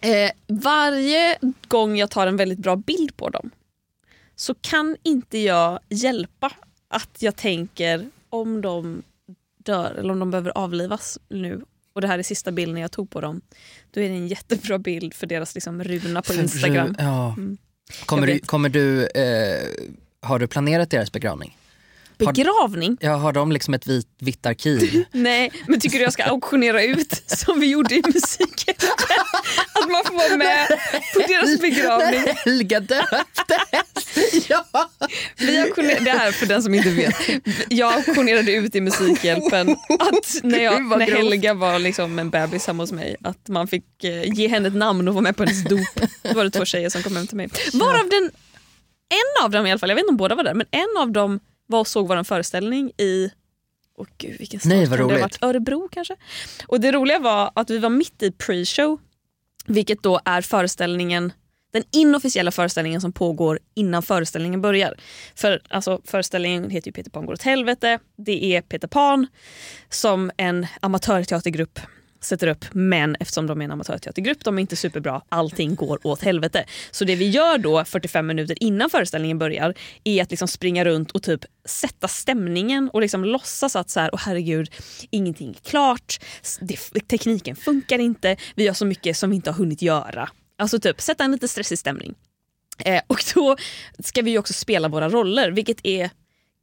[0.01, 3.51] Eh, varje gång jag tar en väldigt bra bild på dem
[4.37, 6.53] så kan inte jag hjälpa
[6.89, 9.03] att jag tänker om de
[9.65, 11.65] dör eller om de behöver avlivas nu
[11.97, 13.41] och det här är sista bilden jag tog på dem.
[13.91, 16.95] Då är det en jättebra bild för deras liksom, runa på Instagram.
[16.99, 17.35] Ja.
[17.37, 17.57] Mm.
[18.07, 19.07] Kommer, du, kommer du...
[19.07, 19.69] Eh,
[20.21, 21.57] har du planerat deras begravning?
[22.25, 22.97] Har- Begravning?
[23.01, 25.05] Ja, har de liksom ett vit, vitt arkiv?
[25.13, 28.75] Nej, men tycker du jag ska auktionera ut som vi gjorde i musiken?
[29.73, 30.67] Att man får vara med
[31.15, 32.21] på deras begravning.
[32.21, 34.49] När Helga döptes!
[34.49, 34.67] ja.
[35.39, 35.57] Vi
[36.01, 37.15] det här för den som inte vet.
[37.69, 41.01] Jag auktionerade ut i Musikhjälpen att när, jag, när.
[41.17, 44.75] Helga var liksom en bebis hemma hos mig att man fick eh, ge henne ett
[44.75, 46.01] namn och vara med på hennes dop.
[46.23, 47.49] Då var det två tjejer som kom hem till mig.
[47.73, 48.31] Varav den,
[49.09, 51.03] en av dem i alla fall, jag vet inte om båda var där, men en
[51.03, 53.31] av dem var och såg vår föreställning i
[53.99, 55.23] Åh gud vilken stad Nej, vad kan det roligt.
[55.23, 55.43] varit?
[55.43, 56.17] Örebro kanske?
[56.67, 58.99] Och det roliga var att vi var mitt i pre-show
[59.67, 61.33] Vilket då är föreställningen
[61.73, 64.95] den inofficiella föreställningen som pågår innan föreställningen börjar.
[65.35, 67.99] För alltså, Föreställningen heter ju Peter Pan går åt helvete.
[68.17, 69.27] Det är Peter Pan
[69.89, 71.81] som en amatörteatergrupp
[72.21, 76.23] sätter upp men eftersom de är en amatörteatergrupp, de är inte superbra, allting går åt
[76.23, 76.65] helvete.
[76.91, 79.75] Så det vi gör då 45 minuter innan föreställningen börjar
[80.05, 84.11] är att liksom springa runt och typ sätta stämningen och liksom låtsas att så här,
[84.11, 84.71] oh, herregud,
[85.11, 86.19] ingenting är klart,
[86.61, 86.77] det,
[87.09, 90.29] tekniken funkar inte, vi har så mycket som vi inte har hunnit göra.
[90.59, 92.15] Alltså typ sätta en lite stressig stämning.
[92.79, 93.57] Eh, och då
[93.99, 96.11] ska vi också spela våra roller vilket är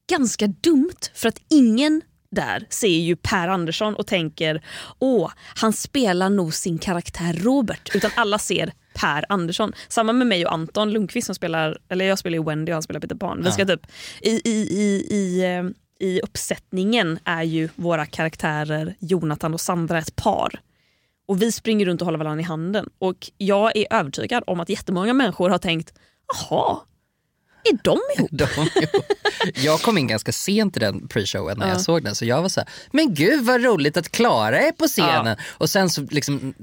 [0.09, 2.01] ganska dumt för att ingen
[2.33, 4.61] där ser ju Per Andersson och tänker
[4.99, 7.95] åh, han spelar nog sin karaktär Robert.
[7.95, 9.73] Utan alla ser Per Andersson.
[9.87, 12.83] Samma med mig och Anton Lundqvist som spelar, eller jag spelar ju Wendy och han
[12.83, 13.41] spelar Peter Pan.
[13.43, 13.87] Vi ska typ,
[14.21, 20.15] i, i, i, i, eh, I uppsättningen är ju våra karaktärer Jonathan och Sandra ett
[20.15, 20.59] par.
[21.27, 22.89] Och vi springer runt och håller varandra i handen.
[22.99, 25.93] Och jag är övertygad om att jättemånga människor har tänkt,
[26.27, 26.79] jaha,
[27.63, 28.29] är de ihop?
[28.33, 28.47] De,
[29.55, 32.49] jag kom in ganska sent i den pre-showen när jag såg den så jag var
[32.49, 35.25] så här, men gud vad roligt att Klara är på scenen.
[35.27, 35.35] Ja.
[35.47, 36.53] Och sen så liksom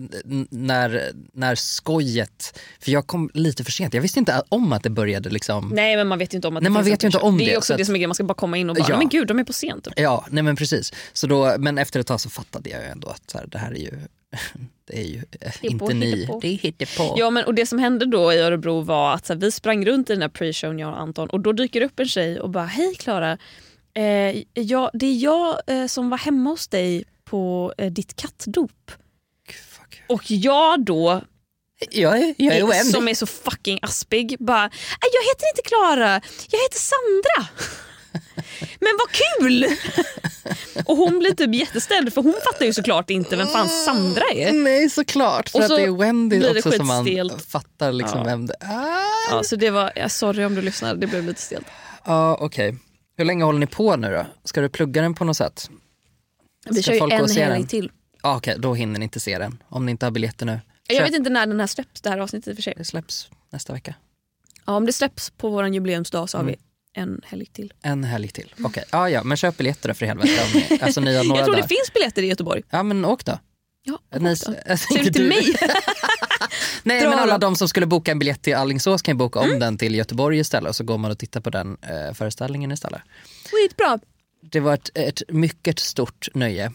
[0.50, 4.90] när, när skojet, för jag kom lite för sent, jag visste inte om att det
[4.90, 7.06] började liksom Nej men man vet ju inte om att Nej, det man vet ju
[7.08, 8.56] inte om Det det, är också så det som är grejen, man ska bara komma
[8.56, 8.98] in och bara, Ja.
[8.98, 9.92] men gud de är på scen typ.
[9.96, 10.92] Ja, nej men precis.
[11.12, 13.70] Så då, men efter ett tag så fattade jag ju ändå att här, det här
[13.70, 13.90] är ju,
[14.84, 16.38] det är ju eh, Hittepå, inte ni, hittepå.
[16.42, 17.14] det är hittepå.
[17.18, 19.86] Ja men och det som hände då i Örebro var att så här, vi sprang
[19.86, 22.50] runt i den här pre-showen jag och Anton och då dyker upp en tjej och
[22.50, 23.38] bara hej Klara,
[23.94, 28.90] eh, jag, det är jag eh, som var hemma hos dig på eh, ditt kattdop.
[29.48, 30.04] Kul.
[30.08, 31.20] Och jag då,
[31.90, 32.94] Jag är, jag är oändlig.
[32.94, 37.48] som är så fucking aspig, bara "Nej, jag heter inte Klara, jag heter Sandra.
[38.80, 39.66] Men vad kul!
[40.84, 44.52] och hon blir typ jätteställd för hon fattar ju såklart inte vem fan Sandra är.
[44.52, 47.06] Nej såklart, för Och att så det är Wendy det också som man
[47.48, 48.24] fattar liksom Ja.
[48.24, 49.30] vem det är.
[49.30, 51.66] Ja, så det var, ja, sorry om du lyssnar, det blev lite stelt.
[52.04, 52.76] Ja okej.
[53.16, 54.26] Hur länge håller ni på nu då?
[54.44, 55.70] Ska du plugga den på något sätt?
[56.70, 57.66] Vi Ska kör ju en helg den?
[57.66, 57.90] till.
[58.22, 59.62] Ja, okej, då hinner ni inte se den.
[59.68, 60.60] Om ni inte har biljetter nu.
[60.88, 61.08] Jag Köp.
[61.08, 62.74] vet inte när den här släpps, det här avsnittet i och för sig.
[62.76, 63.94] Det släpps nästa vecka.
[64.66, 66.54] Ja, om det släpps på vår jubileumsdag så har Mm.
[66.58, 66.58] vi
[66.96, 67.72] en helg till.
[67.82, 68.54] En helg till.
[68.64, 70.78] Okej, ja, ja, men köp biljetter då för helvete.
[70.80, 72.62] Alltså ni har några Jag tror det finns biljetter i Göteborg.
[72.70, 73.38] Ja men åk då.
[73.82, 74.54] Ja, Ni, åk då.
[74.70, 75.54] alltså, Säger du till mig?
[76.82, 79.38] Nej Dra men alla de som skulle boka en biljett till Alingsås kan ju boka
[79.40, 79.52] Mm.
[79.52, 82.72] om den till Göteborg istället och så går man och tittar på den eh, föreställningen
[82.72, 83.02] istället.
[83.50, 83.98] Skitbra.
[84.42, 86.72] Det var ett, ett mycket stort nöje.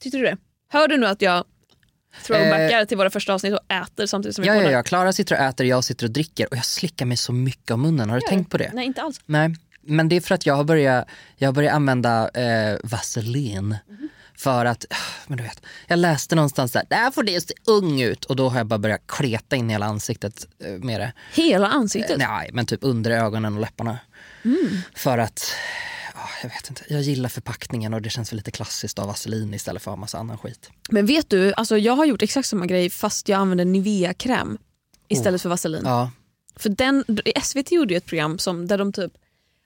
[0.00, 0.36] Tyckte du det?
[0.68, 1.44] Hör du nu att jag
[2.26, 4.56] throwbackar till våra första avsnitt och äter samtidigt som vi Eh.
[4.56, 4.82] Ja, ja, ja.
[4.82, 7.82] Klara sitter och äter, jag sitter och dricker och jag slickar mig så mycket om
[7.82, 8.10] munnen.
[8.10, 8.70] Har du tänkt på det?
[8.74, 9.20] Nej, inte alls.
[9.26, 13.76] Nej, men det är för att jag har börjat, jag har börjat använda eh, vaselin.
[14.36, 14.84] För att,
[15.26, 18.48] men du vet, jag läste någonstans där, där får det se ung ut och då
[18.48, 21.12] har jag bara börjat kleta in hela ansiktet eh, med det.
[21.34, 22.18] Hela ansiktet?
[22.18, 23.98] Nej, men typ under ögonen och läpparna.
[24.94, 25.52] För att,
[26.42, 29.82] jag vet inte, jag gillar förpackningen och det känns väl lite klassiskt av vaselin istället
[29.82, 30.70] för ha massa annan skit.
[30.90, 34.58] Men vet du, alltså jag har gjort exakt samma grej fast jag använder Nivea-kräm
[35.08, 35.82] istället för vaselin.
[35.84, 35.88] Oh.
[35.88, 36.10] Ja,
[36.56, 37.04] För den,
[37.42, 39.12] SVT gjorde ju ett program som, där de typ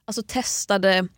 [0.05, 1.09] alltså testade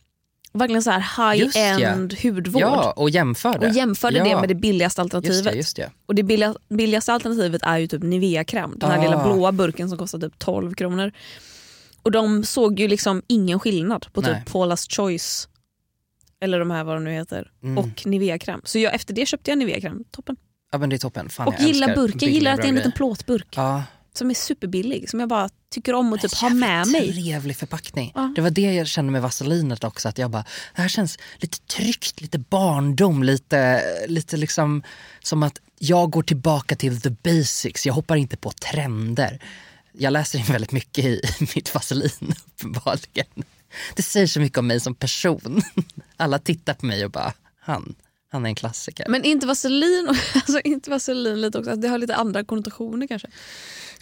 [0.53, 2.63] verkligen så här Just high-end hudvård.
[2.63, 3.67] ja och jämförde.
[3.69, 4.25] Och jämförde ja.
[4.25, 5.53] det med det billigaste Just alternativet.
[5.53, 5.91] det, just det.
[6.07, 8.75] Och det billiga, billigaste alternativet är ju typ Nivea-kräm.
[8.79, 9.03] Den här Ah.
[9.03, 11.13] lilla blåa burken som kostar typ 12 kronor.
[12.05, 14.35] Och de såg ju liksom ingen skillnad på Nej.
[14.45, 15.49] typ Paula's Choice
[16.41, 17.79] eller de här vad de nu heter Mm.
[17.79, 18.61] och Nivea-kräm.
[18.65, 20.05] Så jag, efter det köpte jag Nivea-kräm.
[20.11, 20.37] Toppen.
[20.73, 21.29] Ja men det är toppen.
[21.29, 22.19] Fan, och gillar burken.
[22.21, 23.83] Jag gillar att det är en liten plåtburk Ja.
[24.13, 25.11] som är superbillig.
[25.11, 27.13] Som jag bara tycker om att typ ha med mig.
[27.13, 28.13] Trevlig förpackning.
[28.15, 28.33] Ja.
[28.37, 30.09] Det var det jag kände med vaselinet också.
[30.09, 30.45] Att jag bara,
[30.77, 34.83] det här känns lite tryggt, lite barndom, lite, lite liksom
[35.23, 37.87] som att jag går tillbaka till the basics.
[37.87, 39.41] Jag hoppar inte på trender.
[39.99, 41.21] Jag läser in väldigt mycket i,
[41.55, 43.27] mitt vaselin uppenbarligen.
[43.97, 45.63] Det säger så mycket om mig som person.
[46.17, 47.95] Alla tittar på mig och bara, han,
[48.33, 49.07] han är en klassiker.
[49.09, 53.29] Men inte vaselin, alltså inte vaselin lite också, att det har lite andra konnotationer kanske.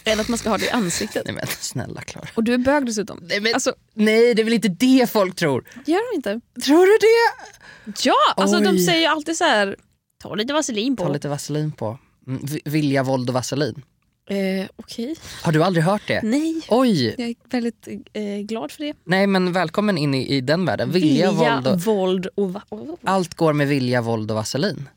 [0.05, 1.23] Än att man ska ha det i ansiktet.
[1.27, 2.29] Nej men snälla Klara.
[2.35, 3.19] Och du är bög dessutom.
[3.23, 5.65] Nej, men, Alltså, nej det är väl inte det folk tror.
[5.87, 6.41] gör de inte?
[6.65, 8.03] Tror du det?
[8.09, 8.85] Ja, alltså de Oj.
[8.87, 9.77] säger ju alltid så här.
[10.23, 11.05] ta lite vaselin på.
[11.05, 11.99] Ta lite vaselin på.
[12.27, 13.83] Mm, vi- vilja, våld och vaselin.
[14.31, 15.17] Eh, Okej.
[15.43, 16.21] Har du aldrig hört det?
[16.23, 17.15] Nej, Oj!
[17.19, 18.95] jag är väldigt eh, glad för det.
[19.05, 20.91] Nej men välkommen in i, i den världen.
[20.91, 21.81] Vilja, våld och...
[21.81, 22.53] våld och...
[22.53, 22.63] Va-.
[23.03, 24.89] Allt går med vilja, våld och vaselin.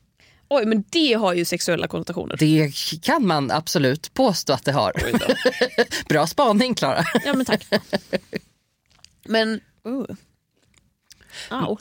[0.48, 2.36] Oj, men det har ju sexuella konnotationer.
[2.38, 4.92] Det kan man absolut påstå att det har.
[6.08, 7.04] Bra spaning Klara.
[7.24, 7.66] Ja, men tack.
[9.24, 9.60] men...
[9.86, 10.04] Uh.
[11.50, 11.76] Au.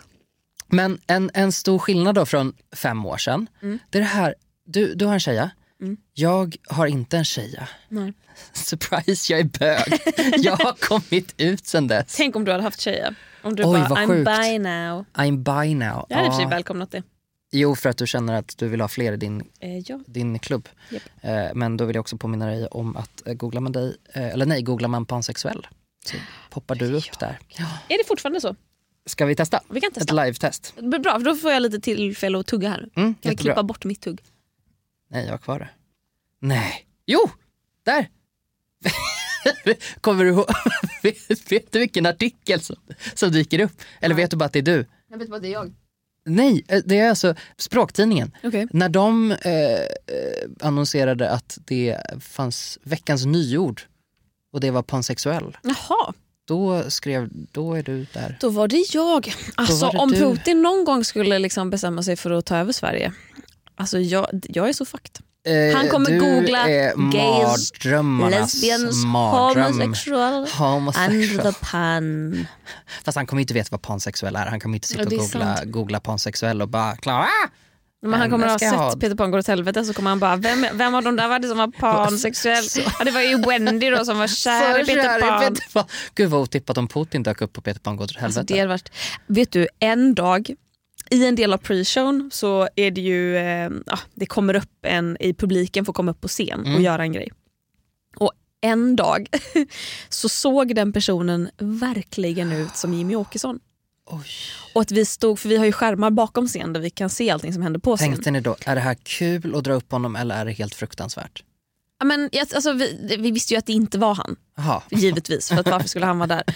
[0.68, 3.48] Men en, en stor skillnad då från fem år sedan.
[3.62, 3.80] Mm.
[3.90, 5.98] Det är det här, du, du har en tjeja, Mm.
[6.14, 7.70] Jag har inte en tjeja.
[7.90, 8.14] Nej.
[8.54, 10.00] Surprise, jag är bög.
[10.46, 12.16] jag har kommit ut sen dess.
[12.18, 13.16] Tänk om du hade haft tjejer.
[13.42, 14.26] Om du Oj, bara I'm sjukt.
[14.42, 15.06] bi now.
[15.14, 16.06] I'm bi now.
[16.10, 17.04] Jag hade i och för sig välkomnat det.
[17.52, 20.00] Jo, för att du känner att du vill ha fler i din, Eh, ja.
[20.08, 20.70] din klubb.
[20.90, 21.04] Japp.
[21.22, 24.28] Eh, men då vill jag också påminna dig om att eh, googlar man dig, eh,
[24.28, 25.68] eller nej, googlar man pansexuell
[26.06, 26.16] så
[26.50, 27.40] poppar du upp där.
[27.48, 27.66] Ja.
[27.90, 28.56] Är det fortfarande så?
[29.06, 29.62] Ska vi testa?
[29.70, 30.24] Vi kan Ett testa.
[30.26, 30.74] live-test.
[30.82, 32.78] Bra, för då får jag lite tillfälle att tugga här.
[32.80, 33.36] Mm, Kan vi jättebra.
[33.54, 34.22] klippa bort mitt tugg?
[35.10, 35.70] Nej, jag har kvar det.
[36.39, 36.86] Nej.
[37.06, 37.30] Jo!
[37.84, 38.10] Där!
[40.02, 40.46] Kommer du ihåg?
[41.04, 42.76] vet, vet du vilken artikel som,
[43.13, 43.82] som dyker upp?
[44.02, 44.86] Eller vet du bara att det är du?
[45.10, 45.74] Jag vet bara det är jag.
[46.26, 48.32] Nej, eh, det är alltså Språktidningen.
[48.44, 48.68] Okej.
[48.72, 49.88] När de eh, eh,
[50.60, 53.82] annonserade att det fanns veckans nyord
[54.54, 56.13] och det var pansexuell, Jaha,
[56.48, 58.38] då skrev, då är du där.
[58.41, 59.34] då var det jag.
[59.56, 60.20] Alltså var det om du.
[60.20, 63.13] Putin någon gång skulle liksom bestämma sig för att ta över Sverige.
[63.76, 65.20] Alltså jag, jag är så fucked.
[65.48, 67.72] Eh, Han kommer du googla är gays,
[68.32, 69.64] Lesbians, mardröm.
[69.74, 71.46] homosexual Homosexual.
[71.48, 72.48] and the pan.
[73.06, 74.46] Fast han kommer inte veta vad pansexuell är.
[74.46, 75.72] Han kommer inte sitta och googla, sant.
[75.72, 77.28] googla pansexuell och bara Klara!
[78.02, 80.36] Men han kommer ha sett ha- Peter Pan går åt helvete så kommer han bara,
[80.36, 82.64] vem, vem av de där var det som var pansexuell?
[83.00, 85.40] Ja, det var ju Wendy då som var kär i Peter Pan.
[85.42, 85.84] Peter Pan.
[86.16, 88.40] Gud vad otippat om Putin dök upp på Peter Pan går åt helvete.
[88.40, 88.92] Alltså, det varit,
[89.28, 90.50] vet du, en dag
[91.12, 93.70] i en del av pre-shown så är det ju, eh,
[94.13, 96.82] det kommer upp en i publiken får komma upp på scen och Mm.
[96.82, 97.32] göra en grej.
[98.18, 99.28] Och en dag
[100.10, 103.60] så såg den personen verkligen ut som Jimmy Åkesson.
[104.08, 104.28] Oj.
[104.74, 107.30] Och att vi stod, för vi har ju skärmar bakom scen där vi kan se
[107.30, 108.08] allting som händer på scen.
[108.12, 110.76] Tänkte ni då, är det här kul att dra upp honom eller är det helt
[110.76, 111.44] fruktansvärt?
[112.04, 115.48] Men, alltså, vi, vi visste ju att det inte var han, Jaha, givetvis.
[115.48, 116.44] För att varför skulle han vara där?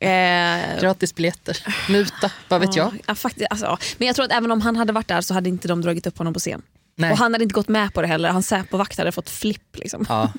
[0.00, 3.02] Eh, gratis biljetter, muta, vad vet jag?
[3.06, 3.78] Ja, faktiskt, alltså.
[3.98, 6.06] Men jag tror att även om han hade varit där så hade inte de dragit
[6.06, 6.62] upp honom på scen.
[6.96, 7.12] Nej.
[7.12, 8.28] Och han hade inte gått med på det heller.
[8.28, 9.76] Hans Säpovakt hade fått flipp.
[9.76, 10.06] Liksom.
[10.08, 10.32] Ja.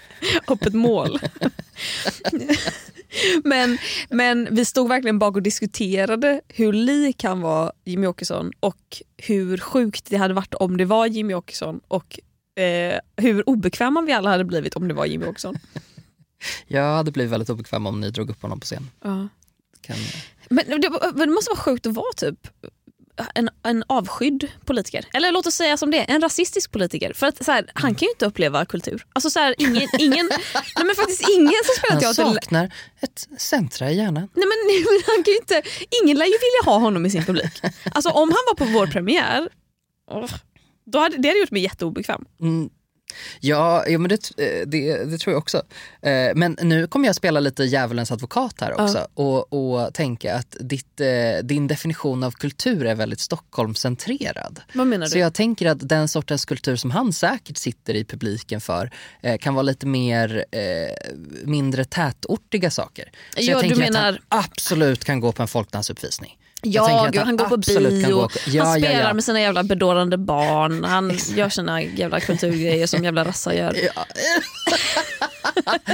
[0.48, 1.20] Öppet mål.
[3.44, 9.02] men, men vi stod verkligen bak och diskuterade hur lik han var Jimmy Åkesson och
[9.16, 12.20] hur sjukt det hade varit om det var Jimmy Åkesson och
[12.58, 15.58] eh, hur obekväma vi alla hade blivit om det var Jimmy Åkesson.
[16.66, 18.90] Jag hade blivit väldigt obekväm om ni drog upp honom på scen.
[19.02, 19.28] Ja.
[19.80, 19.96] Kan...
[20.50, 22.48] Men det, det måste vara sjukt att vara typ
[23.34, 25.04] en, en avskydd politiker.
[25.12, 27.12] Eller låt oss säga som det är, en rasistisk politiker.
[27.12, 29.06] För att så här, han kan ju inte uppleva kultur.
[29.12, 30.28] Alltså så här, ingen, ingen,
[30.76, 32.24] nej men faktiskt ingen som spelar Han teater...
[32.24, 34.28] saknar ett centra i hjärnan.
[34.34, 35.70] Nej men, nej, men han kan inte,
[36.02, 37.60] ingen lär ju vilja ha honom i sin publik.
[37.92, 39.48] Alltså om han var på vår premiär,
[40.92, 42.24] då hade, det hade gjort mig jätteobekväm.
[42.40, 42.70] Mm.
[43.40, 45.62] Ja, ja men det, eh, det, det tror jag också.
[46.02, 50.56] Eh, Men nu kommer jag spela lite djävulens advokat här också och, och tänka att
[50.60, 51.06] ditt, eh,
[51.44, 54.60] din definition av kultur är väldigt Stockholmscentrerad.
[54.74, 55.20] Vad menar Så du?
[55.20, 58.90] jag tänker att den sortens kultur som han säkert sitter i publiken för
[59.40, 60.44] kan vara lite mer
[61.44, 63.04] mindre tätortiga saker.
[63.34, 66.38] Så Ja, jag du tänker menar- att han absolut kan gå på en folkdansuppvisning.
[66.62, 69.14] Ja, gud, han går på bio, gå- Ja, han ja, spelar ja.
[69.14, 73.76] med sina jävla bedårande barn, han gör sina jävla kulturgrejer som jävla rassar gör.
[73.94, 74.06] Ja.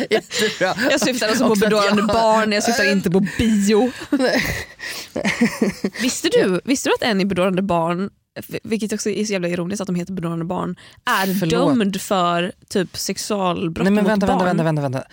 [0.11, 0.75] Jättebra.
[0.91, 3.93] Jag syftar alltså på bedårande barn, jag syftar inte på bio.
[6.03, 8.11] visste, du, visste du att en i bedårande barn,
[8.63, 11.51] vilket också är så jävla ironiskt att de heter bedårande barn, är Förlåt.
[11.79, 14.45] dömd för typ sexualbrott Nej men mot vänta, barn?
[14.45, 15.05] vänta, vänta, vänta,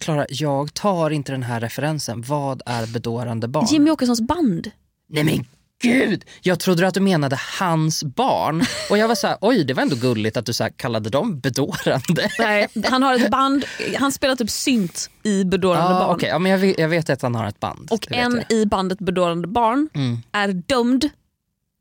[0.00, 2.22] Klara, jag tar inte den här referensen.
[2.22, 3.66] Vad är bedårande barn?
[3.70, 4.70] Jimmy Åkessons band.
[5.08, 5.44] Nej men
[5.82, 6.24] gud!
[6.42, 8.62] Jag trodde att du menade hans barn.
[8.90, 11.40] Och jag var så här, oj det var ändå gulligt att du så kallade dem
[11.40, 12.30] bedårande.
[12.38, 13.64] Nej, han har ett band,
[13.98, 16.16] han spelar typ synt i bedårande Ja, barn.
[16.16, 16.28] okej.
[16.28, 17.88] ja, men jag, vet, jag vet att han har ett band.
[17.90, 18.58] Och en jag.
[18.58, 20.18] i bandet bedårande barn Mm.
[20.32, 21.08] är dömd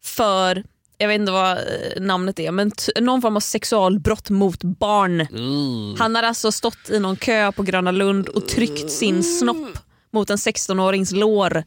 [0.04, 0.63] för,
[0.98, 5.22] jag vet inte vad eh, namnet är, men någon form av sexualbrott mot barn.
[5.22, 5.98] Uh.
[5.98, 9.78] Han har alltså stått i någon kö på Gröna Lund och tryckt sin snopp
[10.14, 11.64] mot en 16-årings lår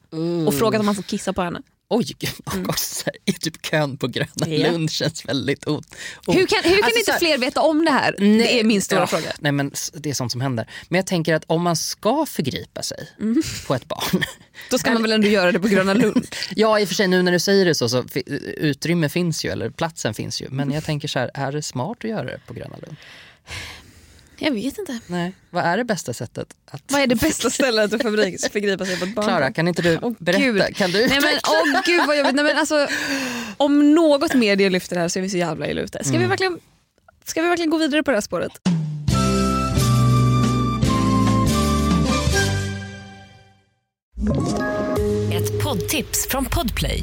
[0.47, 1.62] och frågat om han får kissa på henne.
[1.90, 2.07] Oj,
[2.68, 4.61] också så i typ kön på Gröna Mm.
[4.61, 4.70] Ja.
[4.72, 5.94] Lund känns väldigt ont.
[6.27, 8.14] Hur kan, hur kan Alltså, inte här- fler veta om det här?
[8.18, 9.33] det är min stora ja, fråga.
[9.38, 10.70] Nej men det är sånt som händer.
[10.88, 13.42] Men jag tänker att om man ska förgripa sig Mm.
[13.66, 14.22] på ett barn.
[14.70, 16.27] Då ska man väl ändå göra det på Gröna Lund?
[16.57, 18.05] ja i och för sig nu när du säger det så, så
[18.57, 20.46] utrymme finns ju, eller platsen finns ju.
[20.51, 22.96] Men jag tänker så här, är det smart att göra det på Gröna Lund?
[24.40, 24.98] Jag vet inte.
[25.07, 25.33] Nej.
[25.51, 26.83] Vad är det bästa sättet att...
[26.88, 29.24] Vad är det bästa stället att förgri- förgripa sig på ett barn?
[29.24, 30.42] Klara, kan inte du berätta?
[30.44, 30.77] Gud.
[30.77, 32.35] Kan du Nej men åh gud vad jobbigt.
[32.35, 32.88] Nej, men alltså,
[33.57, 35.98] om något medie lyfter det här så är vi så jävla illa ute.
[36.05, 36.29] Ska, vi Mm.
[36.29, 36.59] verkligen,
[37.24, 38.53] ska vi verkligen gå vidare på det här spåret?
[45.33, 47.03] Ett poddtips från Podplay.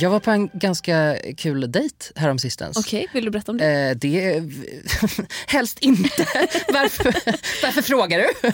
[0.00, 2.76] Jag var på en ganska kul dejt häromsistens.
[2.76, 3.66] Okej, vill du berätta om det?
[3.66, 4.42] Eh, det
[5.46, 6.08] helst inte.
[6.72, 7.04] varför,
[7.62, 8.52] varför frågar du?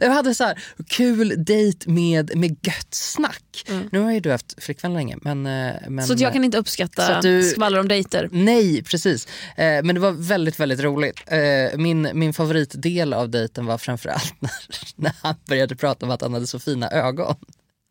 [0.00, 3.64] jag hade så här kul dejt med, med gött snack.
[3.68, 3.88] Mm.
[3.92, 5.16] Nu har ju du haft flickvän länge.
[5.22, 8.28] Men, eh, men, så jag kan inte uppskatta att du- skvaller om dejter.
[8.32, 9.28] Nej, precis.
[9.56, 11.20] Eh, men det var väldigt, väldigt roligt.
[11.26, 14.50] Eh, min, min favoritdel av dejten var framförallt när,
[14.96, 17.36] när han började prata om att han hade så fina ögon.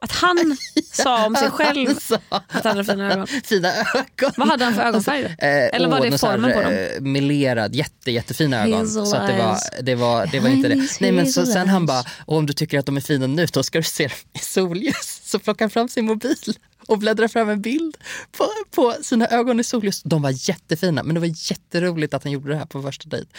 [0.02, 0.58] Att han
[0.91, 1.89] sa om sig själv
[2.30, 3.28] att han hade fina ögon.
[3.28, 4.32] fina ögon.
[4.38, 5.28] Vad hade han för ögonfärg då?
[5.28, 6.74] Eh, Eller var det formen på dem?
[6.74, 8.80] eh, Melerad, jätte, jättefina ögon.
[8.80, 10.88] Hazel Så det, var, det, var, det var inte det.
[11.00, 13.45] Nej, men så, sen han bara, och om du tycker att de är fina nu
[13.45, 15.22] då ska du se dem i solljus.
[15.24, 16.36] Så plockar han fram sin mobil
[16.90, 17.98] och bläddrar fram en bild
[18.38, 20.02] på, på sina ögon i solljus.
[20.04, 23.30] De var jättefina men det var jätteroligt att han gjorde det här på första dejt.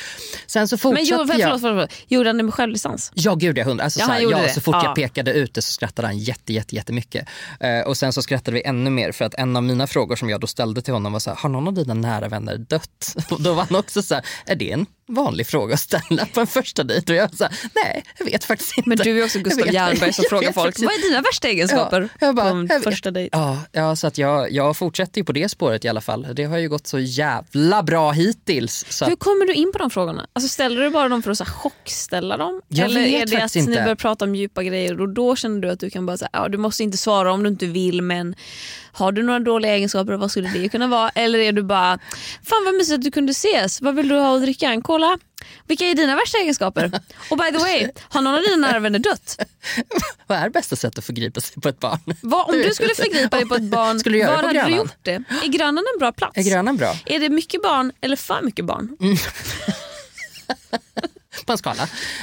[0.47, 1.61] Sen så Men fortsatte jo, förlåt, jag.
[1.61, 1.91] förlåt, förlåt.
[2.09, 3.13] Gjorde han det med självdistans?
[3.15, 3.85] Ja gud jag hundra.
[3.85, 4.85] Alltså, Ja, så, han här, gjorde ja, så fort Ja.
[4.85, 7.29] jag pekade ut det så skrattade han jätte, jätte, jättemycket.
[7.61, 10.31] Eh, och sen så skrattade vi ännu mer för att en av mina frågor som
[10.31, 13.17] jag då ställde till honom var så här, har någon av dina nära vänner dött?
[13.31, 16.41] Och då var han också så här, är det en vanlig fråga att ställa på
[16.41, 17.13] en första dejt?
[17.13, 18.89] Och jag sa, nej jag vet faktiskt inte.
[18.89, 22.27] Men du är också Gustav Jernberg som frågar folk, vad är dina värsta egenskaper Ja,
[22.27, 23.39] jag bara, på en jag första dejt?
[23.39, 26.27] Ja, ja, så att jag, jag fortsätter ju på det spåret i alla fall.
[26.35, 28.85] Det har ju gått så jävla bra hittills.
[28.89, 30.27] Så Hur kommer du in på de frågorna?
[30.33, 32.61] Alltså ställer du bara dem för att så här chockställa dem?
[32.69, 33.83] Jag Eller är det att faktiskt ni inte.
[33.83, 36.49] börjar prata om djupa grejer och då känner du att du kan bara säga, ja,
[36.49, 38.35] du måste inte svara om du inte vill men
[38.93, 41.09] har du några dåliga egenskaper och vad skulle det kunna vara?
[41.09, 41.99] Eller är du bara,
[42.45, 44.67] fan vad mysigt att du kunde ses, vad vill du ha att dricka?
[44.71, 45.19] En cola?
[45.67, 47.01] Vilka är dina värsta egenskaper?
[47.31, 49.39] Och by the way, har någon av dina nära vänner dött?
[50.27, 51.99] vad är bästa sättet att förgripa sig på ett barn?
[52.23, 54.59] Vad, om du skulle förgripa dig på ett barn, Skulle du göra var hade du
[54.59, 54.79] Grönan?
[54.79, 55.13] gjort det?
[55.45, 56.39] Är grannen en bra plats?
[56.39, 56.95] Är grannen bra?
[57.07, 58.97] Är det mycket barn eller för mycket barn?
[61.47, 61.83] på en skala.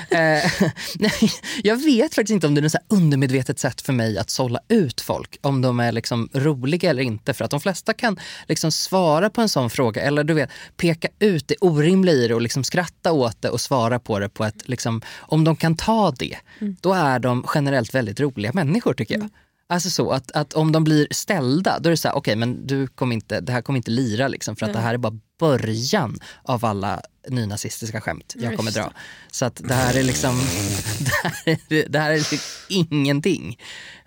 [0.09, 0.51] Eh,
[0.95, 1.32] nej,
[1.63, 5.01] jag vet faktiskt inte om det är här undermedvetet sätt för mig att sålla ut
[5.01, 5.38] folk.
[5.41, 7.34] Om de är liksom roliga eller inte.
[7.34, 11.07] För att de flesta kan liksom svara på en sån fråga eller du vet, peka
[11.20, 14.45] ut det orimliga i det och liksom skratta åt det och svara på det på
[14.45, 14.68] ett...
[14.68, 19.30] Liksom, om de kan ta det, då är de generellt väldigt roliga människor tycker jag.
[19.70, 22.68] Alltså så att, att om de blir ställda, då är det så här, okej men
[22.68, 25.20] du kommer inte, det här kommer inte lira liksom, för att det här är bara
[25.39, 28.91] början av alla nynazistiska skämt jag kommer dra.
[29.32, 30.36] Så att det här är liksom,
[30.99, 32.38] det här är, det här är liksom
[32.70, 33.57] ingenting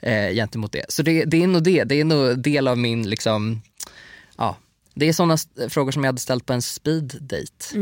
[0.00, 0.84] eh, gentemot det.
[0.88, 3.62] Så det, det är nog det, det är nog del av min liksom,
[4.36, 4.56] ja,
[4.94, 5.36] det är sådana
[5.68, 7.78] frågor som jag hade ställt på en speed date.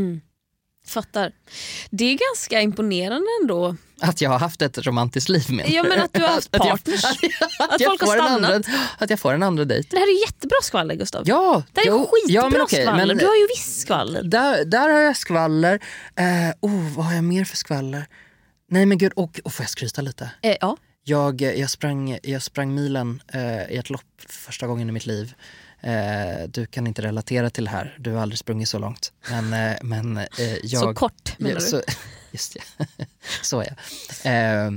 [0.89, 1.33] Fattar.
[1.91, 3.77] Det är ganska imponerande ändå.
[4.01, 7.05] Att jag har haft ett romantiskt liv med Ja, men att du har haft partners.
[7.05, 8.51] Att, jag, Att folk har får en stannat.
[8.53, 8.69] andra,
[8.99, 9.89] att jag får en andra dejt.
[9.91, 11.23] Det här är jättebra skvaller Gustav.
[11.27, 13.07] Ja, det här är jo, skitbra ja, men okej, skvaller.
[13.07, 14.23] men- Du har ju visst skvaller.
[14.23, 15.75] Där, där har jag skvaller.
[16.17, 16.25] Eh,
[16.61, 18.07] oh, vad har jag mer för skvaller?
[18.71, 20.31] Nej men gud, och, och får jag skryta lite?
[20.43, 20.77] Eh, ja.
[21.05, 25.35] Jag, jag, sprang, jag sprang milen eh, i ett lopp första gången i mitt liv.
[25.81, 29.13] Eh, du kan inte relatera till det här, du har aldrig sprungit så långt.
[29.31, 30.27] Men, eh, men eh,
[30.63, 30.83] jag...
[30.83, 31.67] Så kort menar ja, du?
[31.67, 31.83] Så,
[32.31, 32.87] just det,
[33.43, 33.77] så är
[34.25, 34.67] jag.
[34.67, 34.71] Eh,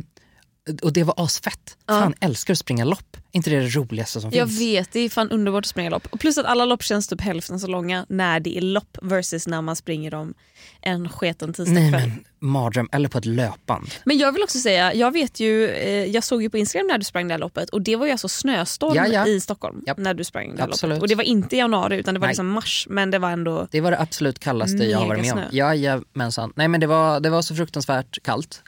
[0.81, 1.77] och det var asfett.
[1.87, 3.17] Fan, älskar att springa lopp.
[3.31, 4.61] inte det det roligaste som Jag finns?
[4.61, 6.07] vet, det är fan underbart att springa lopp.
[6.11, 9.47] Och plus att alla lopp känns typ hälften så långa när det är lopp versus
[9.47, 10.33] när man springer dem
[10.81, 11.91] en sketen Nej tisdagskväll.
[11.91, 13.89] men mardröm, eller på ett löpband.
[14.05, 16.97] Men jag vill också säga, jag vet ju, eh, jag såg ju på Instagram när
[16.97, 19.27] du sprang det här loppet och det var ju alltså snöstorm Ja, ja.
[19.27, 19.97] i Stockholm Japp.
[19.97, 20.89] när du sprang det här Absolut.
[20.93, 21.01] loppet.
[21.01, 22.31] Och det var inte i januari utan det var Nej.
[22.31, 25.33] liksom mars men det var ändå Det var det absolut kallaste jag har varit med
[25.33, 25.39] om.
[25.51, 26.53] Jajamensan.
[26.55, 28.63] Nej men det var, det var så fruktansvärt kallt.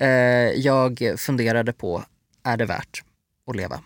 [0.00, 0.08] Eh,
[0.60, 2.04] jag funderade på,
[2.42, 3.02] är det värt
[3.46, 3.80] att leva?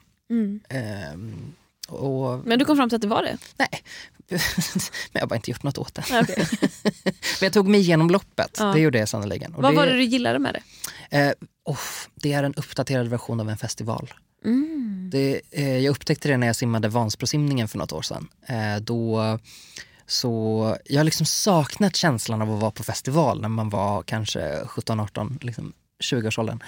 [0.69, 1.53] Ehm,
[1.89, 3.39] och, Men du kom fram till att det var det?
[3.57, 3.69] nej,
[4.31, 4.41] men
[5.13, 6.05] jag har bara inte gjort något åt det.
[6.23, 6.47] Okej.
[7.05, 8.65] Men jag tog mig igenom loppet, Ja.
[8.65, 9.55] det gjorde jag sannerligen.
[9.57, 11.19] Vad det, var det du gillade med det?
[11.19, 11.33] Eh,
[11.65, 11.79] oh,
[12.15, 14.15] det är en uppdaterad version av en festival.
[14.45, 15.09] Mm.
[15.13, 18.29] Det, eh, jag upptäckte det när jag simmade Vansbrosimningen för något år sedan.
[18.47, 19.39] Eh, då,
[20.07, 24.63] så jag har liksom saknat känslan av att vara på festival när man var kanske
[24.65, 26.63] 17-18, liksom 20-årsåldern.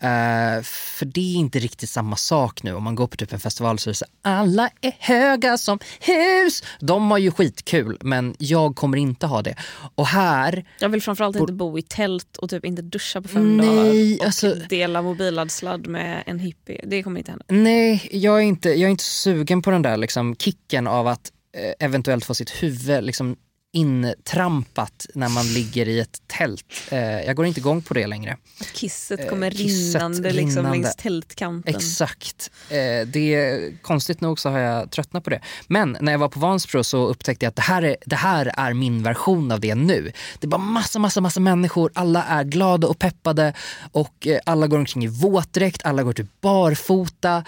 [0.00, 2.74] Eh, för det är inte riktigt samma sak nu.
[2.74, 5.78] Om man går på typ en festival så är det så alla är höga som
[6.00, 6.62] hus.
[6.80, 9.54] De har ju skitkul men jag kommer inte ha det.
[9.94, 13.56] Och här, Jag vill framförallt inte bo i tält och typ inte duscha på fem
[13.56, 16.80] Nej, dagar och alltså- dela mobilladsladd med en hippie.
[16.86, 17.44] Det kommer inte hända.
[17.48, 21.32] nej jag är inte, jag är inte sugen på den där liksom, kicken av att
[21.56, 23.36] eh, eventuellt få sitt huvud liksom,
[23.72, 26.64] intrampat när man ligger i ett tält.
[26.90, 28.36] Eh, jag går inte igång på det längre.
[28.60, 30.70] Att kisset Eh, kommer kisset rinnande, Liksom, rinnande.
[30.70, 31.74] längs tältkanten.
[31.74, 32.50] Exakt.
[32.70, 35.40] Eh, det är, konstigt nog så har jag tröttnat på det.
[35.66, 38.52] Men när jag var på Vansbro så upptäckte jag att det här, är, det här
[38.56, 40.12] är min version av det nu.
[40.40, 41.90] Det är bara massa, massa, massa människor.
[41.94, 43.52] Alla är glada och peppade
[43.92, 47.44] och eh, alla går omkring i våtdräkt, alla går typ barfota.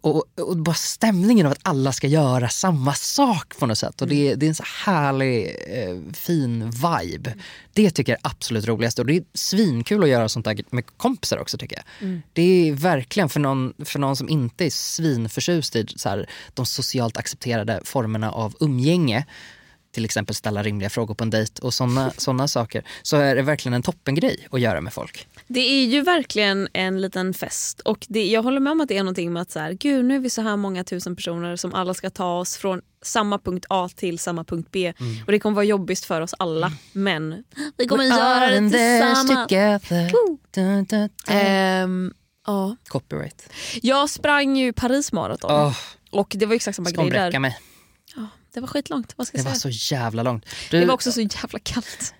[0.00, 4.02] Och, och bara stämningen av att alla ska göra samma sak på något sätt.
[4.02, 7.34] Och det, är- det är en så härlig, eh, fin vibe.
[7.72, 8.98] Det tycker jag är absolut roligast.
[8.98, 12.20] Och det är svinkul att göra sånt där med kompisar också tycker jag.
[12.32, 16.66] Det är verkligen för någon, för någon som inte är svinförtjust i så här, de
[16.66, 19.26] socialt accepterade formerna av umgänge
[19.92, 23.42] till exempel ställa rimliga frågor på en dejt och såna, såna saker så är det
[23.42, 25.26] verkligen en toppengrej att göra med folk.
[25.46, 27.80] Det är ju verkligen en liten fest.
[27.80, 30.04] Och det, Jag håller med om att det är någonting med att så här, gud
[30.04, 33.38] nu är vi så här många tusen personer som alla ska ta oss från samma
[33.38, 34.92] punkt A till samma punkt B.
[35.00, 35.22] Mm.
[35.26, 36.72] Och Det kommer vara jobbigt för oss alla.
[36.92, 37.44] Men
[37.76, 39.48] vi kommer göra det tillsammans.
[41.28, 42.12] Ehm,
[42.46, 42.76] ja.
[42.88, 43.48] Copyright.
[43.82, 45.76] Jag sprang ju Paris maraton Oh,
[46.10, 47.38] och det var exakt samma grej där.
[47.38, 47.58] mig.
[48.16, 49.12] Ja, det var skitlångt.
[49.16, 49.72] Vad ska Det jag var säga?
[49.72, 50.46] så jävla långt.
[50.70, 52.14] Du, det var också så jävla kallt.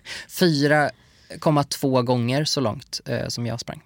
[1.29, 3.81] 4,2 gånger så långt eh, som jag sprang.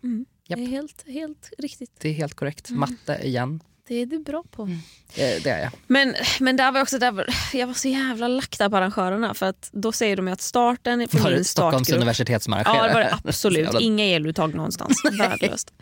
[0.47, 0.59] Japp.
[0.59, 1.91] Det är helt, helt riktigt.
[1.99, 2.69] Det är helt korrekt.
[2.69, 2.79] Mm.
[2.79, 3.59] Matte igen.
[3.87, 4.63] Det är du bra på.
[4.63, 4.69] Eh,
[5.15, 5.71] det är jag.
[5.87, 9.33] Men, men där var också, där var, jag var så jävla lack där på arrangörerna
[9.33, 12.53] för att då säger de att starten för Var min det Stockholms startgrupp universitet som
[12.53, 15.01] Ja det var det absolut, Jävla- inga eluttag någonstans.
[15.19, 15.73] Värdelöst.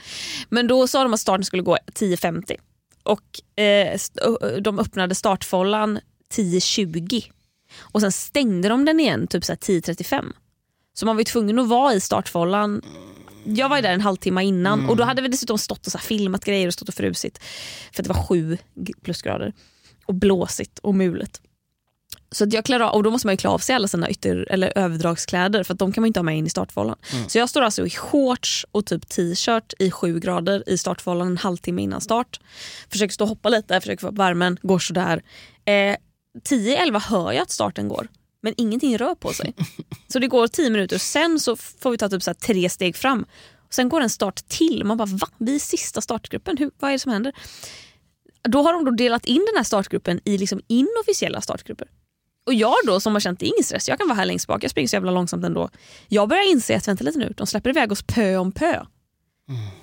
[0.50, 2.56] Men då sa de att starten skulle gå 10.50
[3.04, 4.00] och eh,
[4.62, 6.00] de öppnade startfållan
[6.34, 7.32] 10.20
[7.80, 10.34] och sen stängde de den igen typ så här 10.35.
[11.00, 12.82] Så man var tvungen att vara i startfållan
[13.56, 16.46] jag var där en halvtimme innan och då hade vi dessutom stått och så filmat
[16.46, 17.40] grejer och stått och frusit.
[17.92, 18.58] För att det var sju
[19.04, 19.54] plusgrader.
[20.06, 21.42] Och blåsigt och mulet.
[22.32, 24.10] Så att jag klär av, och då måste man ju klä av sig alla sina
[24.10, 26.96] ytter, eller överdragskläder för att de kan man inte ha med in i startfållan.
[27.28, 31.38] Så jag står alltså i shorts och typ t-shirt i sju grader i startfållan en
[31.38, 32.40] halvtimme innan start.
[32.90, 35.24] Försöker stå och hoppa lite, försöker få upp värmen, går sådär.
[35.66, 35.96] Eh,
[36.50, 38.08] 10-11 hör jag att starten går
[38.42, 39.54] men ingenting rör på sig.
[40.08, 43.26] Så det går 10 minuter, sen så får vi ta typ så tre steg fram.
[43.70, 44.84] Sen går en start till.
[44.86, 45.28] Man bara va?
[45.38, 47.34] Vi är sista startgruppen, Hur, vad är det som händer?
[48.44, 51.88] Då har de då delat in den här startgruppen i liksom inofficiella startgrupper.
[52.46, 54.72] Och jag då som har känt ingen stress, jag kan vara här längst bak, jag
[54.72, 55.70] springer så jävla långsamt ändå.
[56.08, 58.86] Jag börjar inse att vänta lite nu, de släpper iväg oss pö om pö.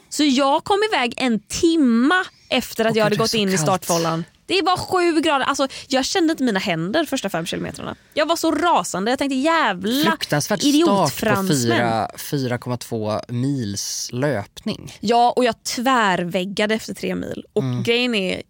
[0.09, 3.63] Så jag kom iväg en timma efter att Åh, jag hade gått in i kallt.
[3.63, 4.25] startfållan.
[4.47, 7.95] Det var sju grader, alltså, jag kände inte mina händer första fem kilometrarna.
[8.15, 11.69] Jag var så rasande, jag tänkte jävla Fruktansvärd start på idiotfransmän.
[11.69, 14.93] fyra- 4,2 mils löpning.
[15.01, 17.45] Ja, och jag tvärväggade efter tre mil.
[17.53, 17.83] Och Mm.
[17.83, 18.43] grejen är,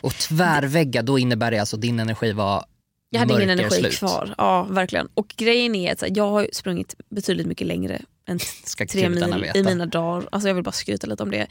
[0.00, 2.64] Och tvärvägga, då innebär det alltså att din energi var
[3.10, 3.98] jag hade ingen energi slut.
[3.98, 4.34] kvar.
[4.38, 5.08] Ja, verkligen.
[5.14, 9.58] Och grejen är att jag har sprungit betydligt mycket längre än Ska tre mil veta.
[9.58, 10.28] i mina dagar.
[10.32, 11.46] Alltså jag vill bara skryta lite om det.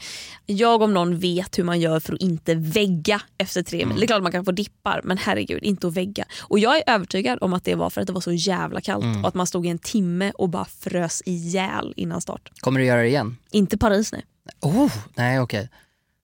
[0.46, 3.86] Jag om någon vet hur man gör för att inte vägga efter tre mil.
[3.86, 3.96] Mm.
[3.98, 6.24] Det är klart man kan få dippar men herregud inte att vägga.
[6.40, 9.04] Och jag är övertygad om att det var för att det var så jävla kallt
[9.04, 9.22] Mm.
[9.22, 12.50] och att man stod i en timme och bara frös ihjäl innan start.
[12.60, 13.36] Kommer du göra det igen?
[13.50, 14.24] Inte Paris nej.
[14.60, 15.68] Oh, nej okej.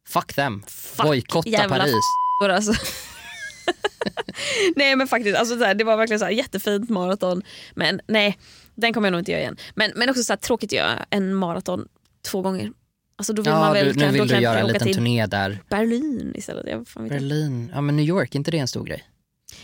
[0.08, 0.62] Fuck them.
[1.02, 1.94] Bojkotta Paris.
[2.42, 2.72] Och Alltså.
[4.76, 7.42] nej men faktiskt, alltså, det var verkligen så här, jättefint maraton.
[7.74, 8.38] Men nej,
[8.76, 9.56] den kommer jag nog inte göra igen.
[9.74, 11.88] Men, men också så här, tråkigt att göra en maraton
[12.30, 12.72] två gånger.
[13.18, 14.92] Alltså då vill man Ja, väl du, nu kan- då vill du göra en liten
[14.92, 15.58] turné där.
[15.68, 16.66] Berlin istället.
[16.66, 17.08] Jag.
[17.08, 19.04] Berlin, ja men New York, är inte det en stor grej?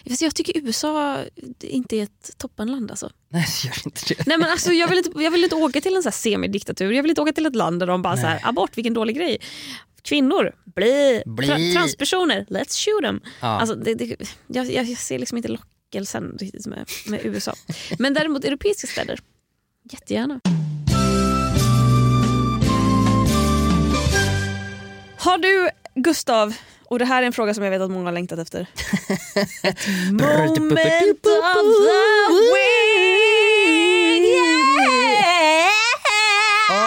[0.08, 1.18] Fast jag tycker USA
[1.60, 3.10] inte är ett toppenland alltså.
[3.28, 4.26] Nej, gör inte det.
[4.26, 6.92] Nej, men alltså, jag, vill inte, jag vill inte åka till en så här semidiktatur.
[6.92, 9.16] Jag vill inte åka till ett land där de bara så här, abort vilken dålig
[9.16, 9.38] grej.
[10.02, 11.48] Kvinnor, bli, Bli.
[11.48, 13.20] Tra- transpersoner, let's shoot them.
[13.40, 13.48] Ja.
[13.48, 15.58] Alltså, det, det, jag, jag, ser liksom inte
[15.92, 17.54] lockelsen riktigt med, med USA.
[17.98, 19.20] Men däremot europeiska städer,
[19.90, 20.40] jättegärna.
[25.16, 28.12] Har du, Gustav, och det här är en fråga som jag vet att många har
[28.12, 28.66] längtat efter.
[30.12, 30.58] Moment
[31.26, 33.02] of the week,
[34.24, 35.72] yeah!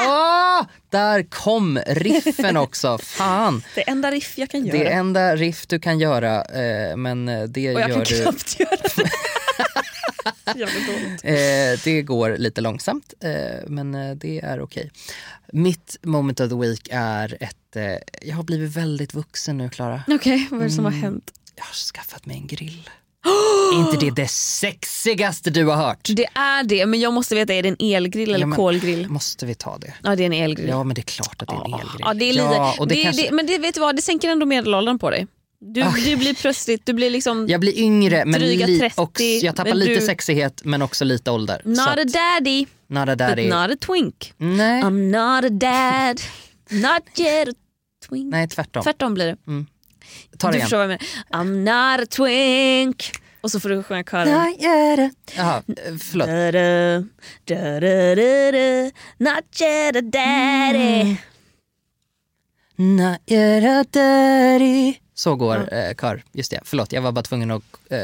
[0.07, 0.65] Åh,
[0.99, 2.97] där kom riffen också.
[2.97, 3.63] Fan.
[3.75, 4.77] Det enda riff jag kan göra.
[4.77, 8.21] Det enda riff du kan göra, eh, men eh, det och jag gör kan du...
[8.23, 9.09] knappt göra det.
[11.23, 13.31] Eh, det går lite långsamt, eh,
[13.67, 14.91] men det är okej.
[15.53, 17.75] Mitt moment of the week är ett...
[17.75, 17.83] Eh,
[18.21, 20.03] jag har blivit väldigt vuxen nu, Klara.
[20.07, 21.03] Okej, vad är det som har Mm.
[21.03, 21.31] hänt?
[21.55, 22.89] Jag har skaffat mig en grill.
[23.73, 26.09] Är inte det det sexigaste du har hört?
[26.15, 29.09] Det är det, men jag måste veta, är det en elgrill eller Ja, kolgrill?
[29.09, 29.93] Måste vi ta det?
[30.03, 30.69] Ja det är en elgrill.
[30.69, 31.99] Ja, men det är klart att det är en elgrill.
[31.99, 33.95] Ja, det är lite, Ja, och det det, kanske- det, men det, vet du vad,
[33.95, 35.27] det sänker ändå medelåldern på dig.
[35.59, 39.55] Du, du blir plötsligt, du blir liksom Jag blir yngre, men li- 30, också, jag
[39.55, 41.61] tappar lite du- sexighet men också lite ålder.
[41.65, 43.43] not Så a att- daddy, not a daddy.
[43.49, 44.33] but not a twink.
[44.37, 46.21] Nej, I'm not a dad,
[46.69, 47.51] not yet a
[48.09, 48.31] twink.
[48.31, 48.83] nej, tvärtom.
[48.83, 49.37] Tvärtom blir det.
[50.37, 50.69] Ta det du igen.
[50.71, 50.99] jag menar.
[51.31, 53.11] I'm not a twink.
[53.41, 54.27] Och så får du sjunga kören.
[55.35, 56.27] Jaha, eh, förlåt.
[56.27, 56.99] Da-da,
[57.45, 61.17] da-da-da-da, Not yet a daddy.
[62.77, 62.95] Mm.
[62.95, 65.04] Not yet a daddy.
[65.15, 66.23] Så går eh, kör.
[66.31, 67.99] Just det, förlåt jag var bara tvungen att eh,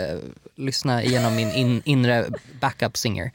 [0.55, 2.26] lyssna igenom min in, inre
[2.59, 3.32] backup singer.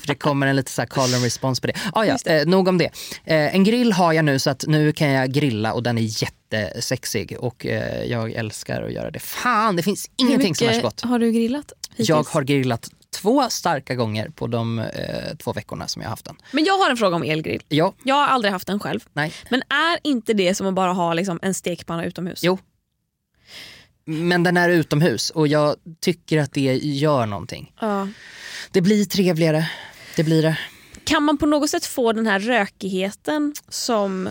[0.00, 1.72] För det kommer en lite så här call and response på det.
[1.92, 2.90] Ah, ja, eh, nog om det.
[3.24, 6.22] Eh, en grill har jag nu så att nu kan jag grilla och den är
[6.22, 9.18] jättesexig och eh, jag älskar att göra det.
[9.18, 11.00] Fan det finns ingenting som är så gott.
[11.00, 12.08] har du grillat hittills?
[12.08, 12.90] Jag har grillat
[13.20, 16.36] två starka gånger på de eh, två veckorna som jag har haft den.
[16.52, 17.62] Men jag har en fråga om elgrill.
[17.68, 19.00] Ja, Jag har aldrig haft den själv.
[19.12, 22.40] nej, Men är inte det som att bara ha liksom en stekpanna utomhus?
[22.42, 22.58] Jo.
[24.04, 27.72] Men den är utomhus och jag tycker att det gör någonting.
[27.80, 28.08] Ja.
[28.70, 29.70] Det blir trevligare.
[30.16, 30.58] Det blir det.
[31.04, 34.28] Kan man på något sätt få den här rökigheten som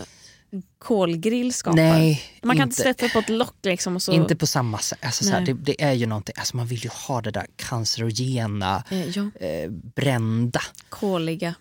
[0.78, 1.76] kolgrill skapar?
[1.76, 4.12] Nej, man kan inte sätta på ett lock liksom och så...
[4.12, 4.98] inte på samma sätt.
[5.02, 7.46] Alltså, så här, det, det är ju någonting, alltså, man vill ju ha det där
[7.56, 11.54] cancerogena, Eh, ja, eh, brända, koliga.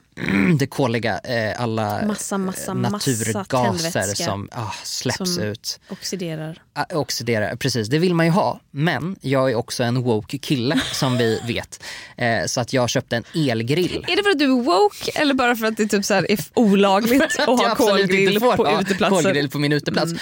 [0.59, 3.43] Det koliga, eh, alla Massa, massa, eh, massa naturgaser
[3.93, 5.79] tändvätska som ah, släpps som- ut.
[5.89, 6.61] Oxiderar.
[6.73, 8.59] Ah, Oxidera, precis det vill man ju ha.
[8.71, 11.83] Men jag är också en woke kille som vi vet.
[12.17, 14.05] Eh, så att jag köpte en elgrill.
[14.07, 16.25] Är det för att du är woke eller bara för att det typ så är
[16.53, 19.05] olagligt att ha kolgrill på ha uteplatser?
[19.15, 19.23] Mm.
[19.23, 20.13] kolgrill på min uteplats.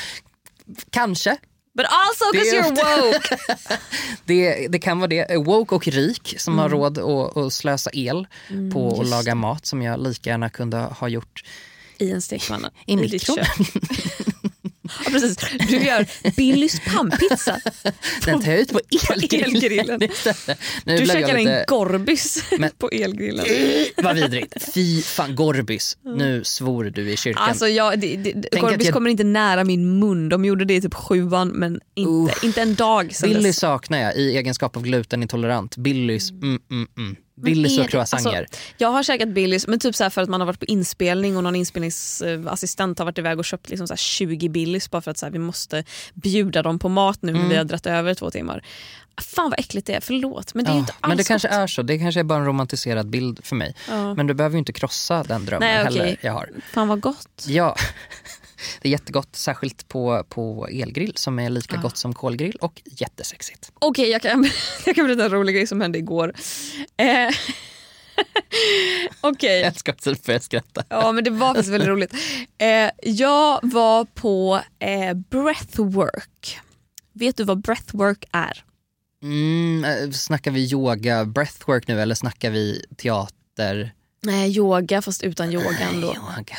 [0.89, 1.37] Kanske.
[1.75, 3.37] But also because you're woke.
[4.25, 5.37] Det, det kan vara det.
[5.37, 8.27] Woke och rik som har råd att, att slösa el
[8.73, 11.43] på att laga mat som jag lika gärna kunde ha gjort.
[11.97, 12.71] I en stekpanna.
[12.85, 13.37] I mikron.
[15.05, 15.37] ja, precis.
[15.69, 16.05] Du gör
[16.35, 17.59] Billys pannpizza.
[18.25, 18.79] Den tar jag ut på
[19.13, 19.55] elgrillen.
[19.55, 19.99] elgrillen.
[20.85, 21.65] Du käkar jag en lite...
[21.67, 23.45] gorbys Men- på elgrillen.
[23.97, 24.73] Vad vidrigt.
[24.73, 25.97] Fy fan, Gorbys.
[26.03, 27.43] Nu svor du i kyrkan.
[27.43, 30.29] Alltså, jag, det, det, att jag- kommer inte nära min mun.
[30.29, 33.57] De gjorde det i typ sjuan men inte, inte en dag sen Billy dess.
[33.59, 35.77] saknar jag i egenskap av glutenintolerant.
[35.77, 37.15] Billys, mm, mm, mm.
[37.35, 38.37] Billys och croissanter.
[38.39, 41.37] alltså, Jag har käkat Billys men typ så för att man har varit på inspelning
[41.37, 45.11] och någon inspelningsassistent har varit iväg och köpt liksom så här 20 Billys bara för
[45.11, 45.83] att så här, vi måste
[46.13, 47.41] bjuda dem på mat nu Mm.
[47.43, 48.65] när vi har dragit över två timmar.
[49.21, 51.47] Fan vad äckligt det är, förlåt men det är Ja, inte alls men det kanske
[51.47, 51.57] gott.
[51.57, 51.81] är så.
[51.81, 53.75] Det kanske är bara en romantiserad bild för mig.
[53.89, 54.13] Ja.
[54.13, 56.17] Men du behöver ju inte krossa den drömmen Nej, heller okej.
[56.21, 56.49] jag har.
[56.73, 57.45] Fan vad gott.
[57.47, 57.75] Ja,
[58.81, 59.35] det är jättegott.
[59.35, 63.71] Särskilt på, på elgrill som är lika gott som kolgrill och jättesexigt.
[63.73, 64.49] Okej jag, kan,
[64.85, 66.33] jag kan berätta en rolig grej som hände igår.
[66.97, 67.35] Eh,
[69.21, 69.59] Okej.
[69.59, 70.83] Jag älskar att du börjar skratta.
[70.89, 72.13] Ja men det var faktiskt väldigt roligt.
[72.57, 76.59] Eh, jag var på eh, breathwork.
[77.13, 78.63] Vet du vad breathwork är?
[79.23, 83.93] Mm, eh, snackar vi yoga, breathwork nu eller snackar vi teater?
[84.21, 86.07] Nej, yoga fast utan yogan då.
[86.07, 86.57] Yoga.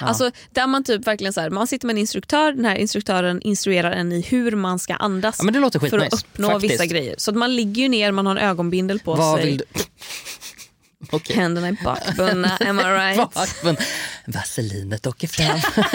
[0.00, 0.06] Ja.
[0.06, 3.42] Alltså där man typ verkligen så här, man sitter med en instruktör, den här instruktören
[3.42, 6.72] instruerar en i hur man ska andas Ja, för att uppnå faktiskt.
[6.72, 7.14] vissa grejer.
[7.18, 9.60] Så att man ligger ju ner, man har en ögonbindel på Vad sig.
[11.10, 11.36] Okej.
[11.36, 13.34] Händerna i bakbundna, am I right?
[13.34, 13.78] Bakbund.
[14.26, 15.60] Vaselinet åker fram.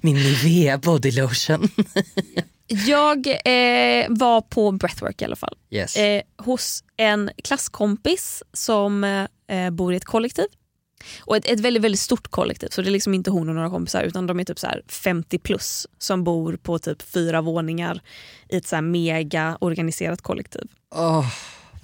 [0.00, 1.68] Min Nivea body lotion.
[2.66, 5.56] Jag eh, var på breathwork i alla fall.
[5.70, 5.96] Yes.
[5.96, 10.46] Eh, hos en klasskompis som eh, bor i ett kollektiv.
[11.20, 13.70] Och ett, ett väldigt, väldigt stort kollektiv, så det är liksom inte hon och några
[13.70, 18.00] kompisar utan de är typ så här 50 plus som bor på typ fyra våningar
[18.48, 20.68] i ett så mega organiserat kollektiv.
[20.94, 21.26] Åh,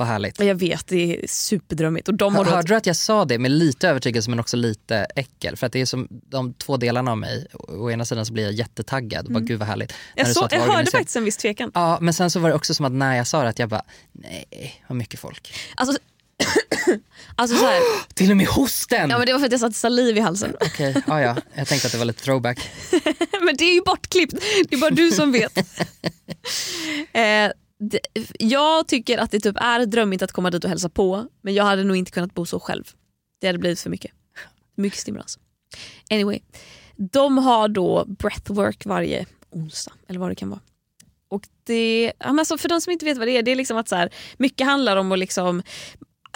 [0.01, 0.41] vad härligt.
[0.41, 2.09] Jag vet, det är superdrömmigt.
[2.09, 4.57] Och de har Hör, hörde du att jag sa det med lite övertygelse men också
[4.57, 5.57] lite äckel?
[5.57, 7.47] För att det är som de två delarna av mig.
[7.53, 9.93] Å ena sidan så blir jag jättetaggad och bara gud vad härligt.
[10.17, 11.71] Jag, så, jag hörde faktiskt en viss tvekan.
[11.75, 13.69] Ja men sen så var det också som att när jag sa det att jag
[13.69, 15.55] bara nej vad mycket folk.
[15.75, 15.99] Alltså,
[17.35, 17.81] alltså så här,
[18.15, 19.11] Till och med hosten!
[19.11, 20.57] ja, men det var för att jag satte saliv i halsen.
[20.61, 21.37] Okej, ja, ja.
[21.55, 22.71] jag tänkte att det var lite throwback.
[23.43, 24.35] Men det är ju bortklippt,
[24.69, 25.59] det är bara du som vet.
[27.13, 28.01] eh, det,
[28.39, 31.65] jag tycker att det typ är drömmigt att komma dit och hälsa på men jag
[31.65, 32.85] hade nog inte kunnat bo så själv.
[33.41, 34.11] Det hade blivit för mycket.
[34.77, 35.39] Mycket stimulans.
[36.11, 36.41] Anyway,
[36.97, 40.61] de har då breathwork varje onsdag eller vad det kan vara.
[41.29, 43.89] Och det, alltså för de som inte vet vad det är, det är liksom att
[43.89, 45.63] så här, mycket handlar om att liksom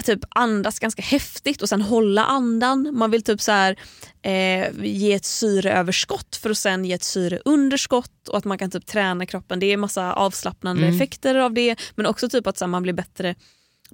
[0.04, 2.90] typ andas ganska häftigt och sen hålla andan.
[2.92, 3.76] Man vill typ så här,
[4.22, 8.86] eh, ge ett syreöverskott för att sen ge ett syreunderskott och att man kan typ
[8.86, 9.60] träna kroppen.
[9.60, 10.94] Det är massa avslappnande Mm.
[10.94, 13.34] effekter av det men också typ att så här, man blir bättre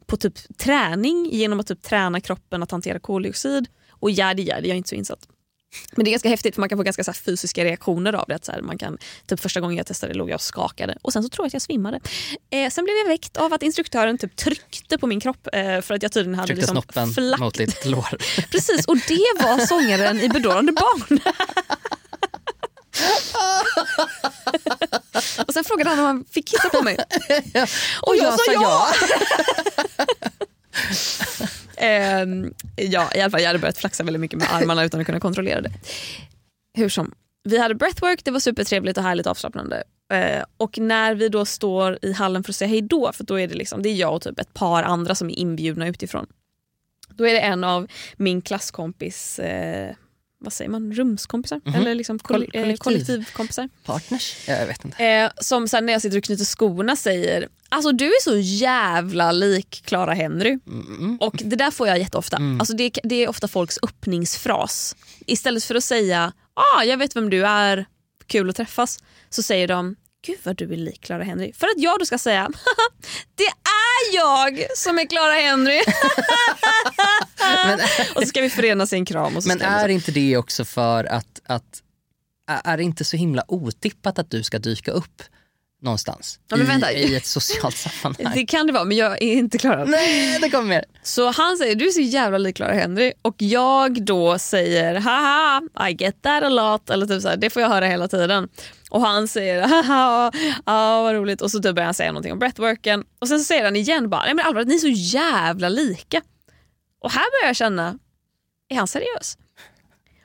[0.07, 3.67] på typ träning genom att typ träna kroppen att hantera koldioxid.
[3.91, 5.29] Och yadi yadi, jag är inte så insatt.
[5.93, 8.35] Men det är ganska häftigt för man kan få ganska så fysiska reaktioner av det.
[8.35, 11.13] Att så här, man kan, typ första gången jag testade låg jag och skakade och
[11.13, 12.01] sen så tror jag att jag svimmade.
[12.51, 15.95] Eh, sen blev jag väckt av att instruktören typ tryckte på min kropp eh, för
[15.95, 18.17] att jag tydligen hade Tryckte liksom snoppen flack- mot ditt lår.
[18.51, 21.19] Precis, och det var sångaren i Bedårande barn.
[25.47, 26.97] och sen frågade han om han fick kissa på mig.
[28.03, 28.89] Och jag, sa ja.
[31.81, 35.07] Ehm, ja, i alla fall jag hade börjat flaxa väldigt mycket med armarna utan att
[35.07, 35.73] kunna kontrollera det.
[36.75, 39.83] Hur som, vi hade breathwork, det var supertrevligt och härligt avslappnande.
[40.13, 43.41] Eh, och när vi då står i hallen för att säga hej då, för då
[43.41, 46.27] är det, liksom, det är jag och typ ett par andra som är inbjudna utifrån.
[47.09, 49.95] Då är det en av min klasskompis, eh,
[50.41, 51.61] vad säger man, rumskompisar?
[51.65, 51.75] Mhm.
[51.75, 52.77] Eller liksom koll- eh, kollektiv.
[52.77, 53.69] kollektivkompisar.
[53.85, 54.37] Partners?
[54.49, 55.05] Jag vet inte.
[55.05, 59.33] Eh, som sen när jag sitter och knyter skorna säger Alltså du är så jävla
[59.33, 60.59] lik Clara Henry.
[60.67, 61.17] Mm.
[61.21, 62.37] Och det där får jag jätteofta.
[62.59, 64.97] Alltså det, det är ofta folks öppningsfras.
[65.27, 67.87] Istället för att säga ah, jag vet vem du är,
[68.27, 68.99] kul att träffas.
[69.31, 71.53] Så säger de gud vad du är lik Clara Henry.
[71.53, 72.51] För att jag då ska säga
[73.35, 75.81] det är jag som är Clara Henry.
[78.15, 79.37] och så ska vi förenas i en kram.
[79.37, 81.83] Och så Men är inte det också för att, att
[82.65, 85.23] är det inte så himla otippat att du ska dyka upp
[85.83, 86.91] någonstans Ja.
[86.91, 88.33] I, i ett socialt sammanhang?
[88.35, 89.85] det kan det vara men jag är inte Clara.
[89.85, 90.85] Nej, det kommer mer.
[91.03, 95.63] Så han säger du är så jävla lik Clara Henry och jag då säger haha
[95.89, 98.49] I get that a lot eller typ så här, det får jag höra hela tiden.
[98.91, 100.33] Och han säger haha
[100.67, 103.45] ja vad roligt och så typ börjar han säga någonting om breathworken och sen så
[103.45, 106.23] säger han igen bara nej men allvarligt ni är så jävla lika.
[107.01, 107.99] Och här börjar jag känna,
[108.69, 109.39] är han seriös?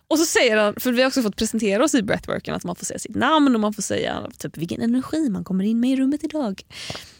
[0.07, 2.75] Och så säger han, för vi har också fått presentera oss i breathworken att man
[2.75, 5.89] får säga sitt namn och man får säga typ vilken energi man kommer in med
[5.89, 6.61] i rummet idag.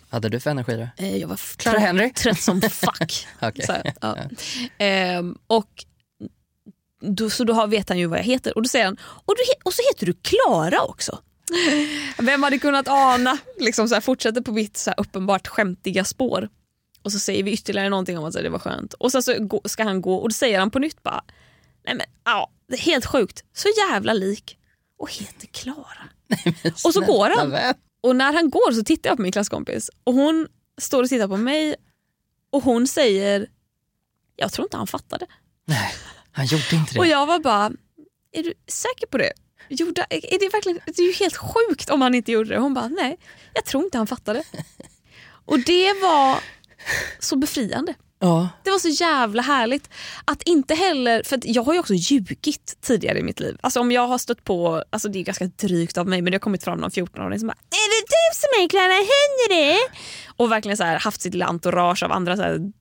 [0.10, 1.04] Hade du för energi då?
[1.04, 2.14] Eh, Jag var Clara Henry?
[2.14, 3.28] trött som fuck.
[3.42, 3.66] Okej.
[3.66, 4.18] Så, ja.
[4.78, 5.86] Ehm, och
[7.02, 9.34] då, så då har, vet han ju vad jag heter och då säger han och,
[9.38, 11.20] du, och så heter du Klara också.
[12.18, 13.38] Vem hade kunnat ana?
[13.60, 16.50] Liksom så här, fortsätter på mitt så här, uppenbart skämtiga spår.
[17.02, 18.94] Och så säger vi ytterligare någonting om att det var skönt.
[18.94, 21.24] Och sen så ska han gå och då säger han på nytt bara
[21.86, 23.44] Nej men ja, det är helt sjukt.
[23.54, 24.58] Så jävla lik.
[24.98, 26.10] Och heter Klara.
[26.86, 27.52] Och så går han.
[27.52, 27.74] Vän.
[28.02, 30.48] Och när han går så tittar jag på min klasskompis och hon
[30.82, 31.76] står och tittar på mig
[32.50, 33.48] och hon säger
[34.36, 35.26] jag tror inte han fattade.
[35.66, 35.94] Nej,
[36.32, 37.00] han gjorde inte det.
[37.00, 37.72] Och jag var bara,
[38.32, 39.34] är du säker på det?
[39.70, 42.58] Gjorde, är det, verkligen, det är ju helt sjukt om han inte gjorde det.
[42.58, 43.18] Hon bara, nej
[43.54, 44.44] jag tror inte han fattade.
[45.46, 46.40] Och det var
[47.20, 47.94] så befriande.
[48.20, 48.50] Ja.
[48.64, 49.90] Det var så jävla härligt.
[50.26, 53.58] Att inte heller, för jag har ju också ljugit tidigare i mitt liv.
[53.62, 56.36] Alltså om jag har stött på, alltså det är ganska drygt av mig men det
[56.36, 59.78] har kommit fram någon 14-åring som bara Är det du som är Clara Henry?
[60.36, 62.72] Och verkligen så här, haft sitt lilla entourage av andra så här,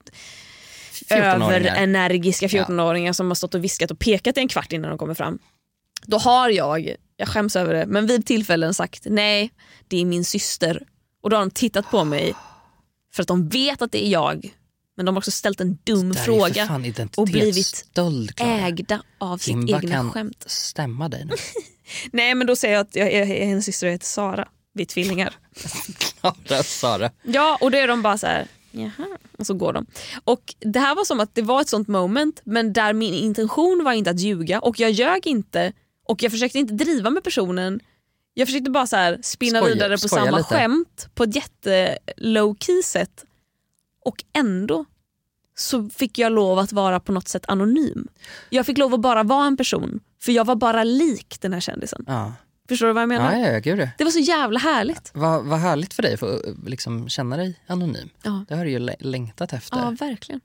[1.11, 1.53] 14-åringar.
[1.53, 5.15] överenergiska 14-åringar som har stått och viskat och pekat i en kvart innan de kommer
[5.15, 5.39] fram.
[6.03, 9.51] Då har jag, jag skäms över det, men vid tillfällen sagt nej,
[9.89, 10.83] det är min syster.
[11.23, 12.35] Och då har de tittat på mig
[13.15, 14.55] för att de vet att det är jag.
[14.97, 16.81] Men de har också ställt en dum fråga
[17.17, 18.67] och blivit Clara.
[18.67, 20.45] ägda av sitt Kimba egna kan skämt.
[20.47, 21.35] stämma dig nu.
[22.13, 24.49] Nej men då säger jag att jag är, är hennes syster jag heter Sara.
[24.75, 25.35] Vi är tvillingar.
[26.21, 27.11] Klara Sara.
[27.23, 29.19] Ja och då är de bara så här, jaha.
[29.39, 29.87] Och så går de.
[30.25, 33.83] Och det här var som att det var ett sånt moment men där min intention
[33.85, 35.73] var inte att ljuga och jag ljög inte
[36.09, 37.81] och jag försökte inte driva med personen.
[38.35, 40.43] Jag försökte bara så här spinna Skoja- vidare på samma lite.
[40.55, 43.25] skämt på ett jätte low key sätt.
[44.05, 44.85] Och ändå
[45.57, 48.09] så fick jag lov att vara på något sätt anonym.
[48.51, 51.61] Jag fick lov att bara vara en person för jag var bara lik den här
[51.61, 52.05] kändisen.
[52.07, 52.33] Ja.
[52.69, 53.37] Förstår du vad jag menar?
[53.37, 53.89] Ja, ja, gud.
[53.99, 55.11] Det var så jävla härligt.
[55.15, 58.09] Vad, vad härligt för dig att få liksom, känna dig anonym.
[58.23, 58.45] Ja.
[58.49, 59.77] Det har du ju lä- längtat efter.
[59.79, 60.41] Ja, verkligen.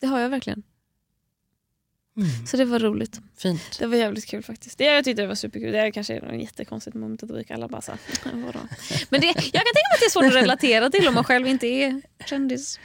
[0.00, 0.62] Det har jag verkligen.
[2.16, 3.20] Mm, Så det var roligt.
[3.38, 3.78] fint.
[3.78, 4.78] Det var jävligt kul faktiskt.
[4.78, 5.72] Det, jag tyckte det var superkul.
[5.72, 8.00] Det är kanske är en jättekonstigt moment att vika alla bara så här,
[8.46, 8.58] vadå?
[9.10, 11.24] Men det, jag kan tänka mig att det är svårt att relatera till om man
[11.24, 12.80] själv inte är kändis.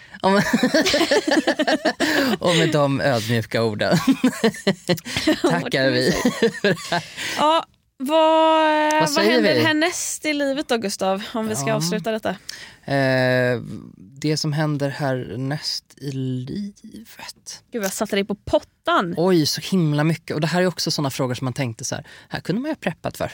[2.39, 3.97] Och med de ödmjuka orden
[5.41, 6.13] tackar vi.
[7.37, 7.65] Ja,
[7.97, 9.61] Vad, vad, säger händer vi?
[9.63, 11.23] härnäst i livet då Gustav?
[11.33, 11.75] Om vi ska Ja.
[11.75, 12.29] avsluta detta.
[12.93, 13.61] Eh,
[13.97, 17.63] det som händer härnäst i livet.
[17.71, 19.13] Gud jag satte dig på pottan.
[19.17, 20.35] Oj, så himla mycket.
[20.35, 22.69] Och det här är också såna frågor som man tänkte så här, här kunde man
[22.69, 23.31] ju ha preppat för.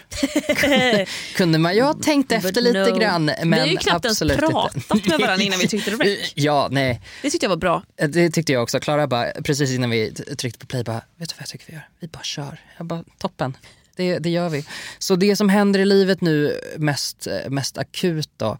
[1.37, 2.99] kunde man ju ha tänkt efter lite no.
[2.99, 3.25] grann.
[3.25, 6.33] Men vi har ju knappt ens pratat med varandra innan vi tryckte rec.
[6.35, 7.01] Ja, nej.
[7.21, 7.83] Det tyckte jag var bra.
[8.09, 8.79] Det tyckte jag också.
[8.79, 11.73] Klara bara, precis innan vi tryckte på play, bara, vet du vad jag tycker vi
[11.73, 11.87] gör?
[11.99, 12.59] Vi bara kör.
[12.77, 13.57] Jag bara, toppen.
[13.95, 14.65] Det, det gör vi.
[14.99, 18.57] Så det som händer i livet nu mest, mest akut då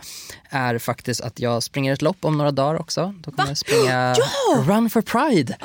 [0.50, 3.14] är faktiskt att jag springer ett lopp om några dagar också.
[3.20, 4.16] Då kommer jag springa
[4.68, 5.58] Run for Pride.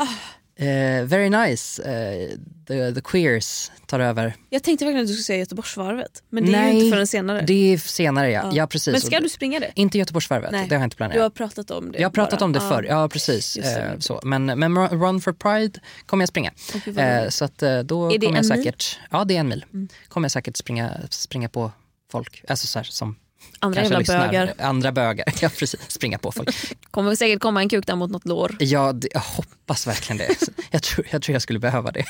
[0.58, 1.82] Eh, very nice.
[1.82, 2.30] Eh,
[2.68, 4.34] the, the queers tar över.
[4.50, 6.22] Jag tänkte verkligen att du skulle säga Göteborgsvarvet.
[6.30, 7.44] Men det är Nej, ju inte förrän senare.
[7.46, 8.50] Det är senare ja.
[8.54, 8.66] ja.
[8.66, 8.92] precis.
[8.92, 9.72] Men ska du springa det?
[9.74, 10.66] Inte Göteborgsvarvet, Nej.
[10.68, 11.16] det har jag inte planerat.
[11.16, 11.98] Du har pratat om det.
[11.98, 12.44] Jag har pratat bara.
[12.44, 12.68] om det Ja.
[12.68, 13.56] förr, ja precis.
[13.56, 14.20] Eh, så.
[14.24, 16.52] Men, men Run for Pride kommer jag springa.
[16.84, 17.34] Roligt.
[17.34, 18.34] så att, då Är det kommer jag en mil?
[18.36, 18.44] Mm.
[18.44, 19.64] säkert, Ja det är en mil.
[20.08, 21.70] Kommer jag säkert springa, springa på
[22.12, 22.44] folk.
[22.48, 23.16] Alltså så här, som
[23.58, 24.54] Andra kanske jävla bögar.
[24.58, 25.80] Andra bögar, ja precis.
[25.90, 26.56] Springa på folk.
[26.90, 28.56] Kommer säkert komma en kuk där mot något lår.
[28.58, 30.36] Ja, det, jag hoppas verkligen det.
[30.70, 32.04] Jag tror jag, tror jag skulle behöva det.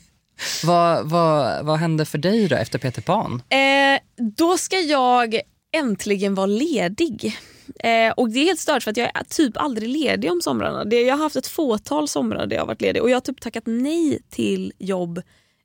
[0.64, 3.42] vad, vad, vad hände för dig då efter Peter Pan?
[3.48, 4.00] Eh,
[4.36, 5.40] då ska jag
[5.76, 7.36] äntligen vara ledig.
[7.78, 10.84] Eh, och det är helt stört för att jag är typ aldrig ledig om somrarna.
[10.84, 13.20] Det, jag har haft ett fåtal somrar där jag har varit ledig och jag har
[13.20, 15.22] typ tackat nej till jobb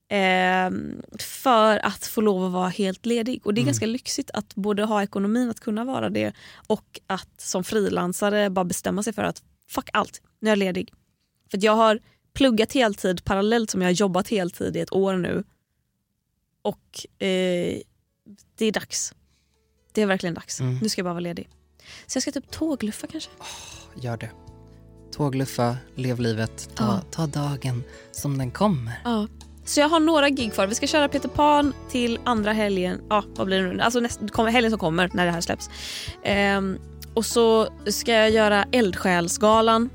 [0.10, 0.72] eh,
[1.20, 3.42] för att få lov att vara helt ledig.
[3.46, 6.34] Och det är ganska lyxigt att både ha ekonomin att kunna vara det
[6.68, 10.94] och att som frilansare bara bestämma sig för att fuck allt, nu är jag ledig.
[11.52, 12.00] För jag har
[12.34, 15.44] pluggat heltid parallellt som jag har jobbat heltid i ett år nu.
[16.62, 17.78] Och eh,
[18.58, 19.14] det är dags.
[19.94, 20.60] Det är verkligen dags.
[20.60, 20.80] Mm.
[20.82, 21.50] Nu ska jag bara vara ledig.
[22.08, 23.30] Så jag ska typ tågluffa kanske.
[23.96, 24.30] Gör det.
[25.12, 27.02] Tågluffa, lev livet, ta, Ja.
[27.12, 29.02] ta dagen som den kommer.
[29.04, 29.28] Ja.
[29.68, 30.68] Så jag har några gig kvar.
[30.68, 33.02] Vi ska köra Peter Pan till andra helgen.
[33.10, 33.82] Ja, vad blir det nu?
[33.82, 35.70] Alltså näst, helgen som kommer när det här släpps.
[36.24, 36.78] Ehm,
[37.14, 39.90] och så ska jag göra Eldsjälsgalan.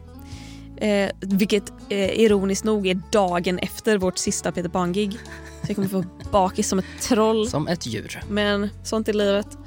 [0.76, 5.12] Eh, vilket eh, ironiskt nog är dagen efter vårt sista Peter Pan-gig.
[5.12, 7.48] Så jag kommer få bakis som ett troll.
[7.48, 8.22] Som ett djur.
[8.28, 9.58] Men sånt är livet.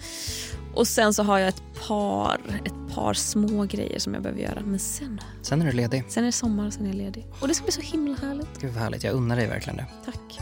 [0.76, 4.62] Och sen så har jag ett par, ett par små grejer som jag behöver göra.
[4.66, 6.04] Men sen, Sen är du ledig.
[6.10, 7.26] sen är det sommar och sen är jag ledig.
[7.40, 8.62] Och det ska bli så himla härligt.
[8.62, 9.86] Gud vad härligt, jag unnar dig verkligen det.
[10.06, 10.40] Tack.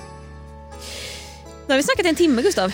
[1.68, 2.74] Nu har vi snackat i en timme Gustav.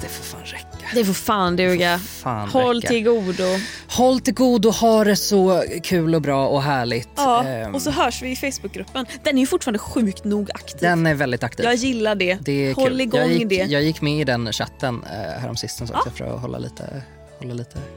[0.00, 0.79] Det får fan räcka.
[0.94, 1.98] Det får fan duga.
[1.98, 2.88] Fan Håll räcka.
[2.88, 3.44] till godo.
[3.88, 7.08] Håll till godo, ha det så kul och bra och härligt.
[7.16, 9.06] Ja, Ehm, och så hörs vi i Facebookgruppen.
[9.22, 10.78] Den är ju fortfarande sjukt nog aktiv.
[10.80, 11.64] Den är väldigt aktiv.
[11.64, 12.38] Jag gillar det.
[12.42, 13.00] det Håll kul.
[13.00, 13.54] igång jag gick, det.
[13.54, 17.02] Jag gick med i den chatten eh, häromsistens också för att hålla lite,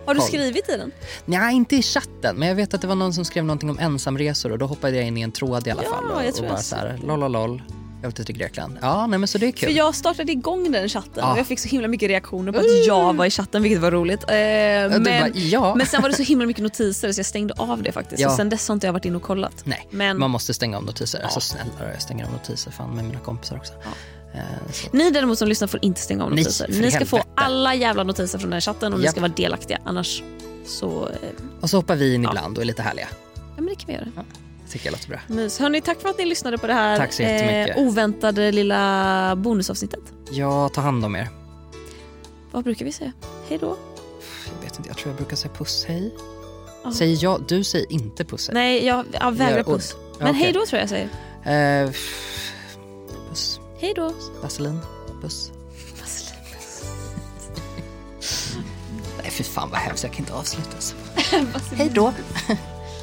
[0.05, 0.91] Har du skrivit i den?
[1.25, 2.35] Nej, inte i chatten.
[2.35, 4.95] Men jag vet att det var någon som skrev någonting om ensamresor och då hoppade
[4.97, 6.11] jag in i en tråd i alla Ja, fall.
[6.11, 7.61] Och, jag och tror bara jag så här, lololol.
[8.03, 8.77] Jag åkte till Grekland.
[8.81, 9.69] Ja, nej men så det är kul.
[9.69, 11.31] För jag startade igång den chatten Ja.
[11.33, 13.91] och jag fick så himla mycket reaktioner på att jag var i chatten vilket var
[13.91, 14.23] roligt.
[14.29, 15.75] Eh, Ja, men, bara, ja.
[15.75, 18.21] men sen var det så himla mycket notiser så jag stängde av det faktiskt.
[18.21, 18.29] Ja.
[18.29, 19.53] Så sen dess har inte jag varit inne och kollat.
[19.63, 21.21] Nej, Men man måste stänga av notiser.
[21.21, 23.73] Alltså snälla jag stänger av notiser fan med mina kompisar också.
[24.33, 24.39] Eh,
[24.91, 26.65] ni däremot som lyssnar får inte stänga av Nej, notiser.
[26.71, 27.33] för Ni ska få helvete.
[27.35, 29.79] alla jävla notiser från den här chatten och ni ska vara delaktiga.
[29.85, 30.23] Annars
[30.65, 31.07] så...
[31.09, 31.15] Eh,
[31.61, 33.07] Och så hoppar vi in ibland och är lite härliga.
[33.35, 34.05] ja men det kan vi göra.
[34.73, 35.19] Tycker jag låter bra.
[35.27, 35.59] Mys.
[35.59, 37.77] Hörni, tack för att ni lyssnade på det här Tack så jättemycket.
[37.77, 39.99] oväntade lilla bonusavsnittet.
[40.31, 41.27] Jag tar hand om er.
[42.51, 43.11] Vad brukar vi säga?
[43.49, 43.77] Hej då?
[44.55, 46.15] Jag vet inte, jag tror jag brukar säga puss hej.
[46.83, 46.93] Ja.
[46.93, 48.53] Säger jag, du säger inte puss hej.
[48.53, 49.95] Nej, jag, jag vägrar puss.
[49.95, 50.41] Ja, Men okej.
[50.43, 51.09] hej då tror jag jag
[51.43, 51.83] säger.
[51.85, 51.91] Eh,
[53.29, 53.59] puss.
[53.79, 54.13] Hej då.
[54.41, 54.79] Vaselin.
[55.21, 55.51] Puss.
[59.21, 60.95] Nej fy fan vad hemskt, jag kan inte avsluta så.
[61.75, 62.13] Hej då.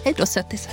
[0.05, 0.73] Hej då sötisar.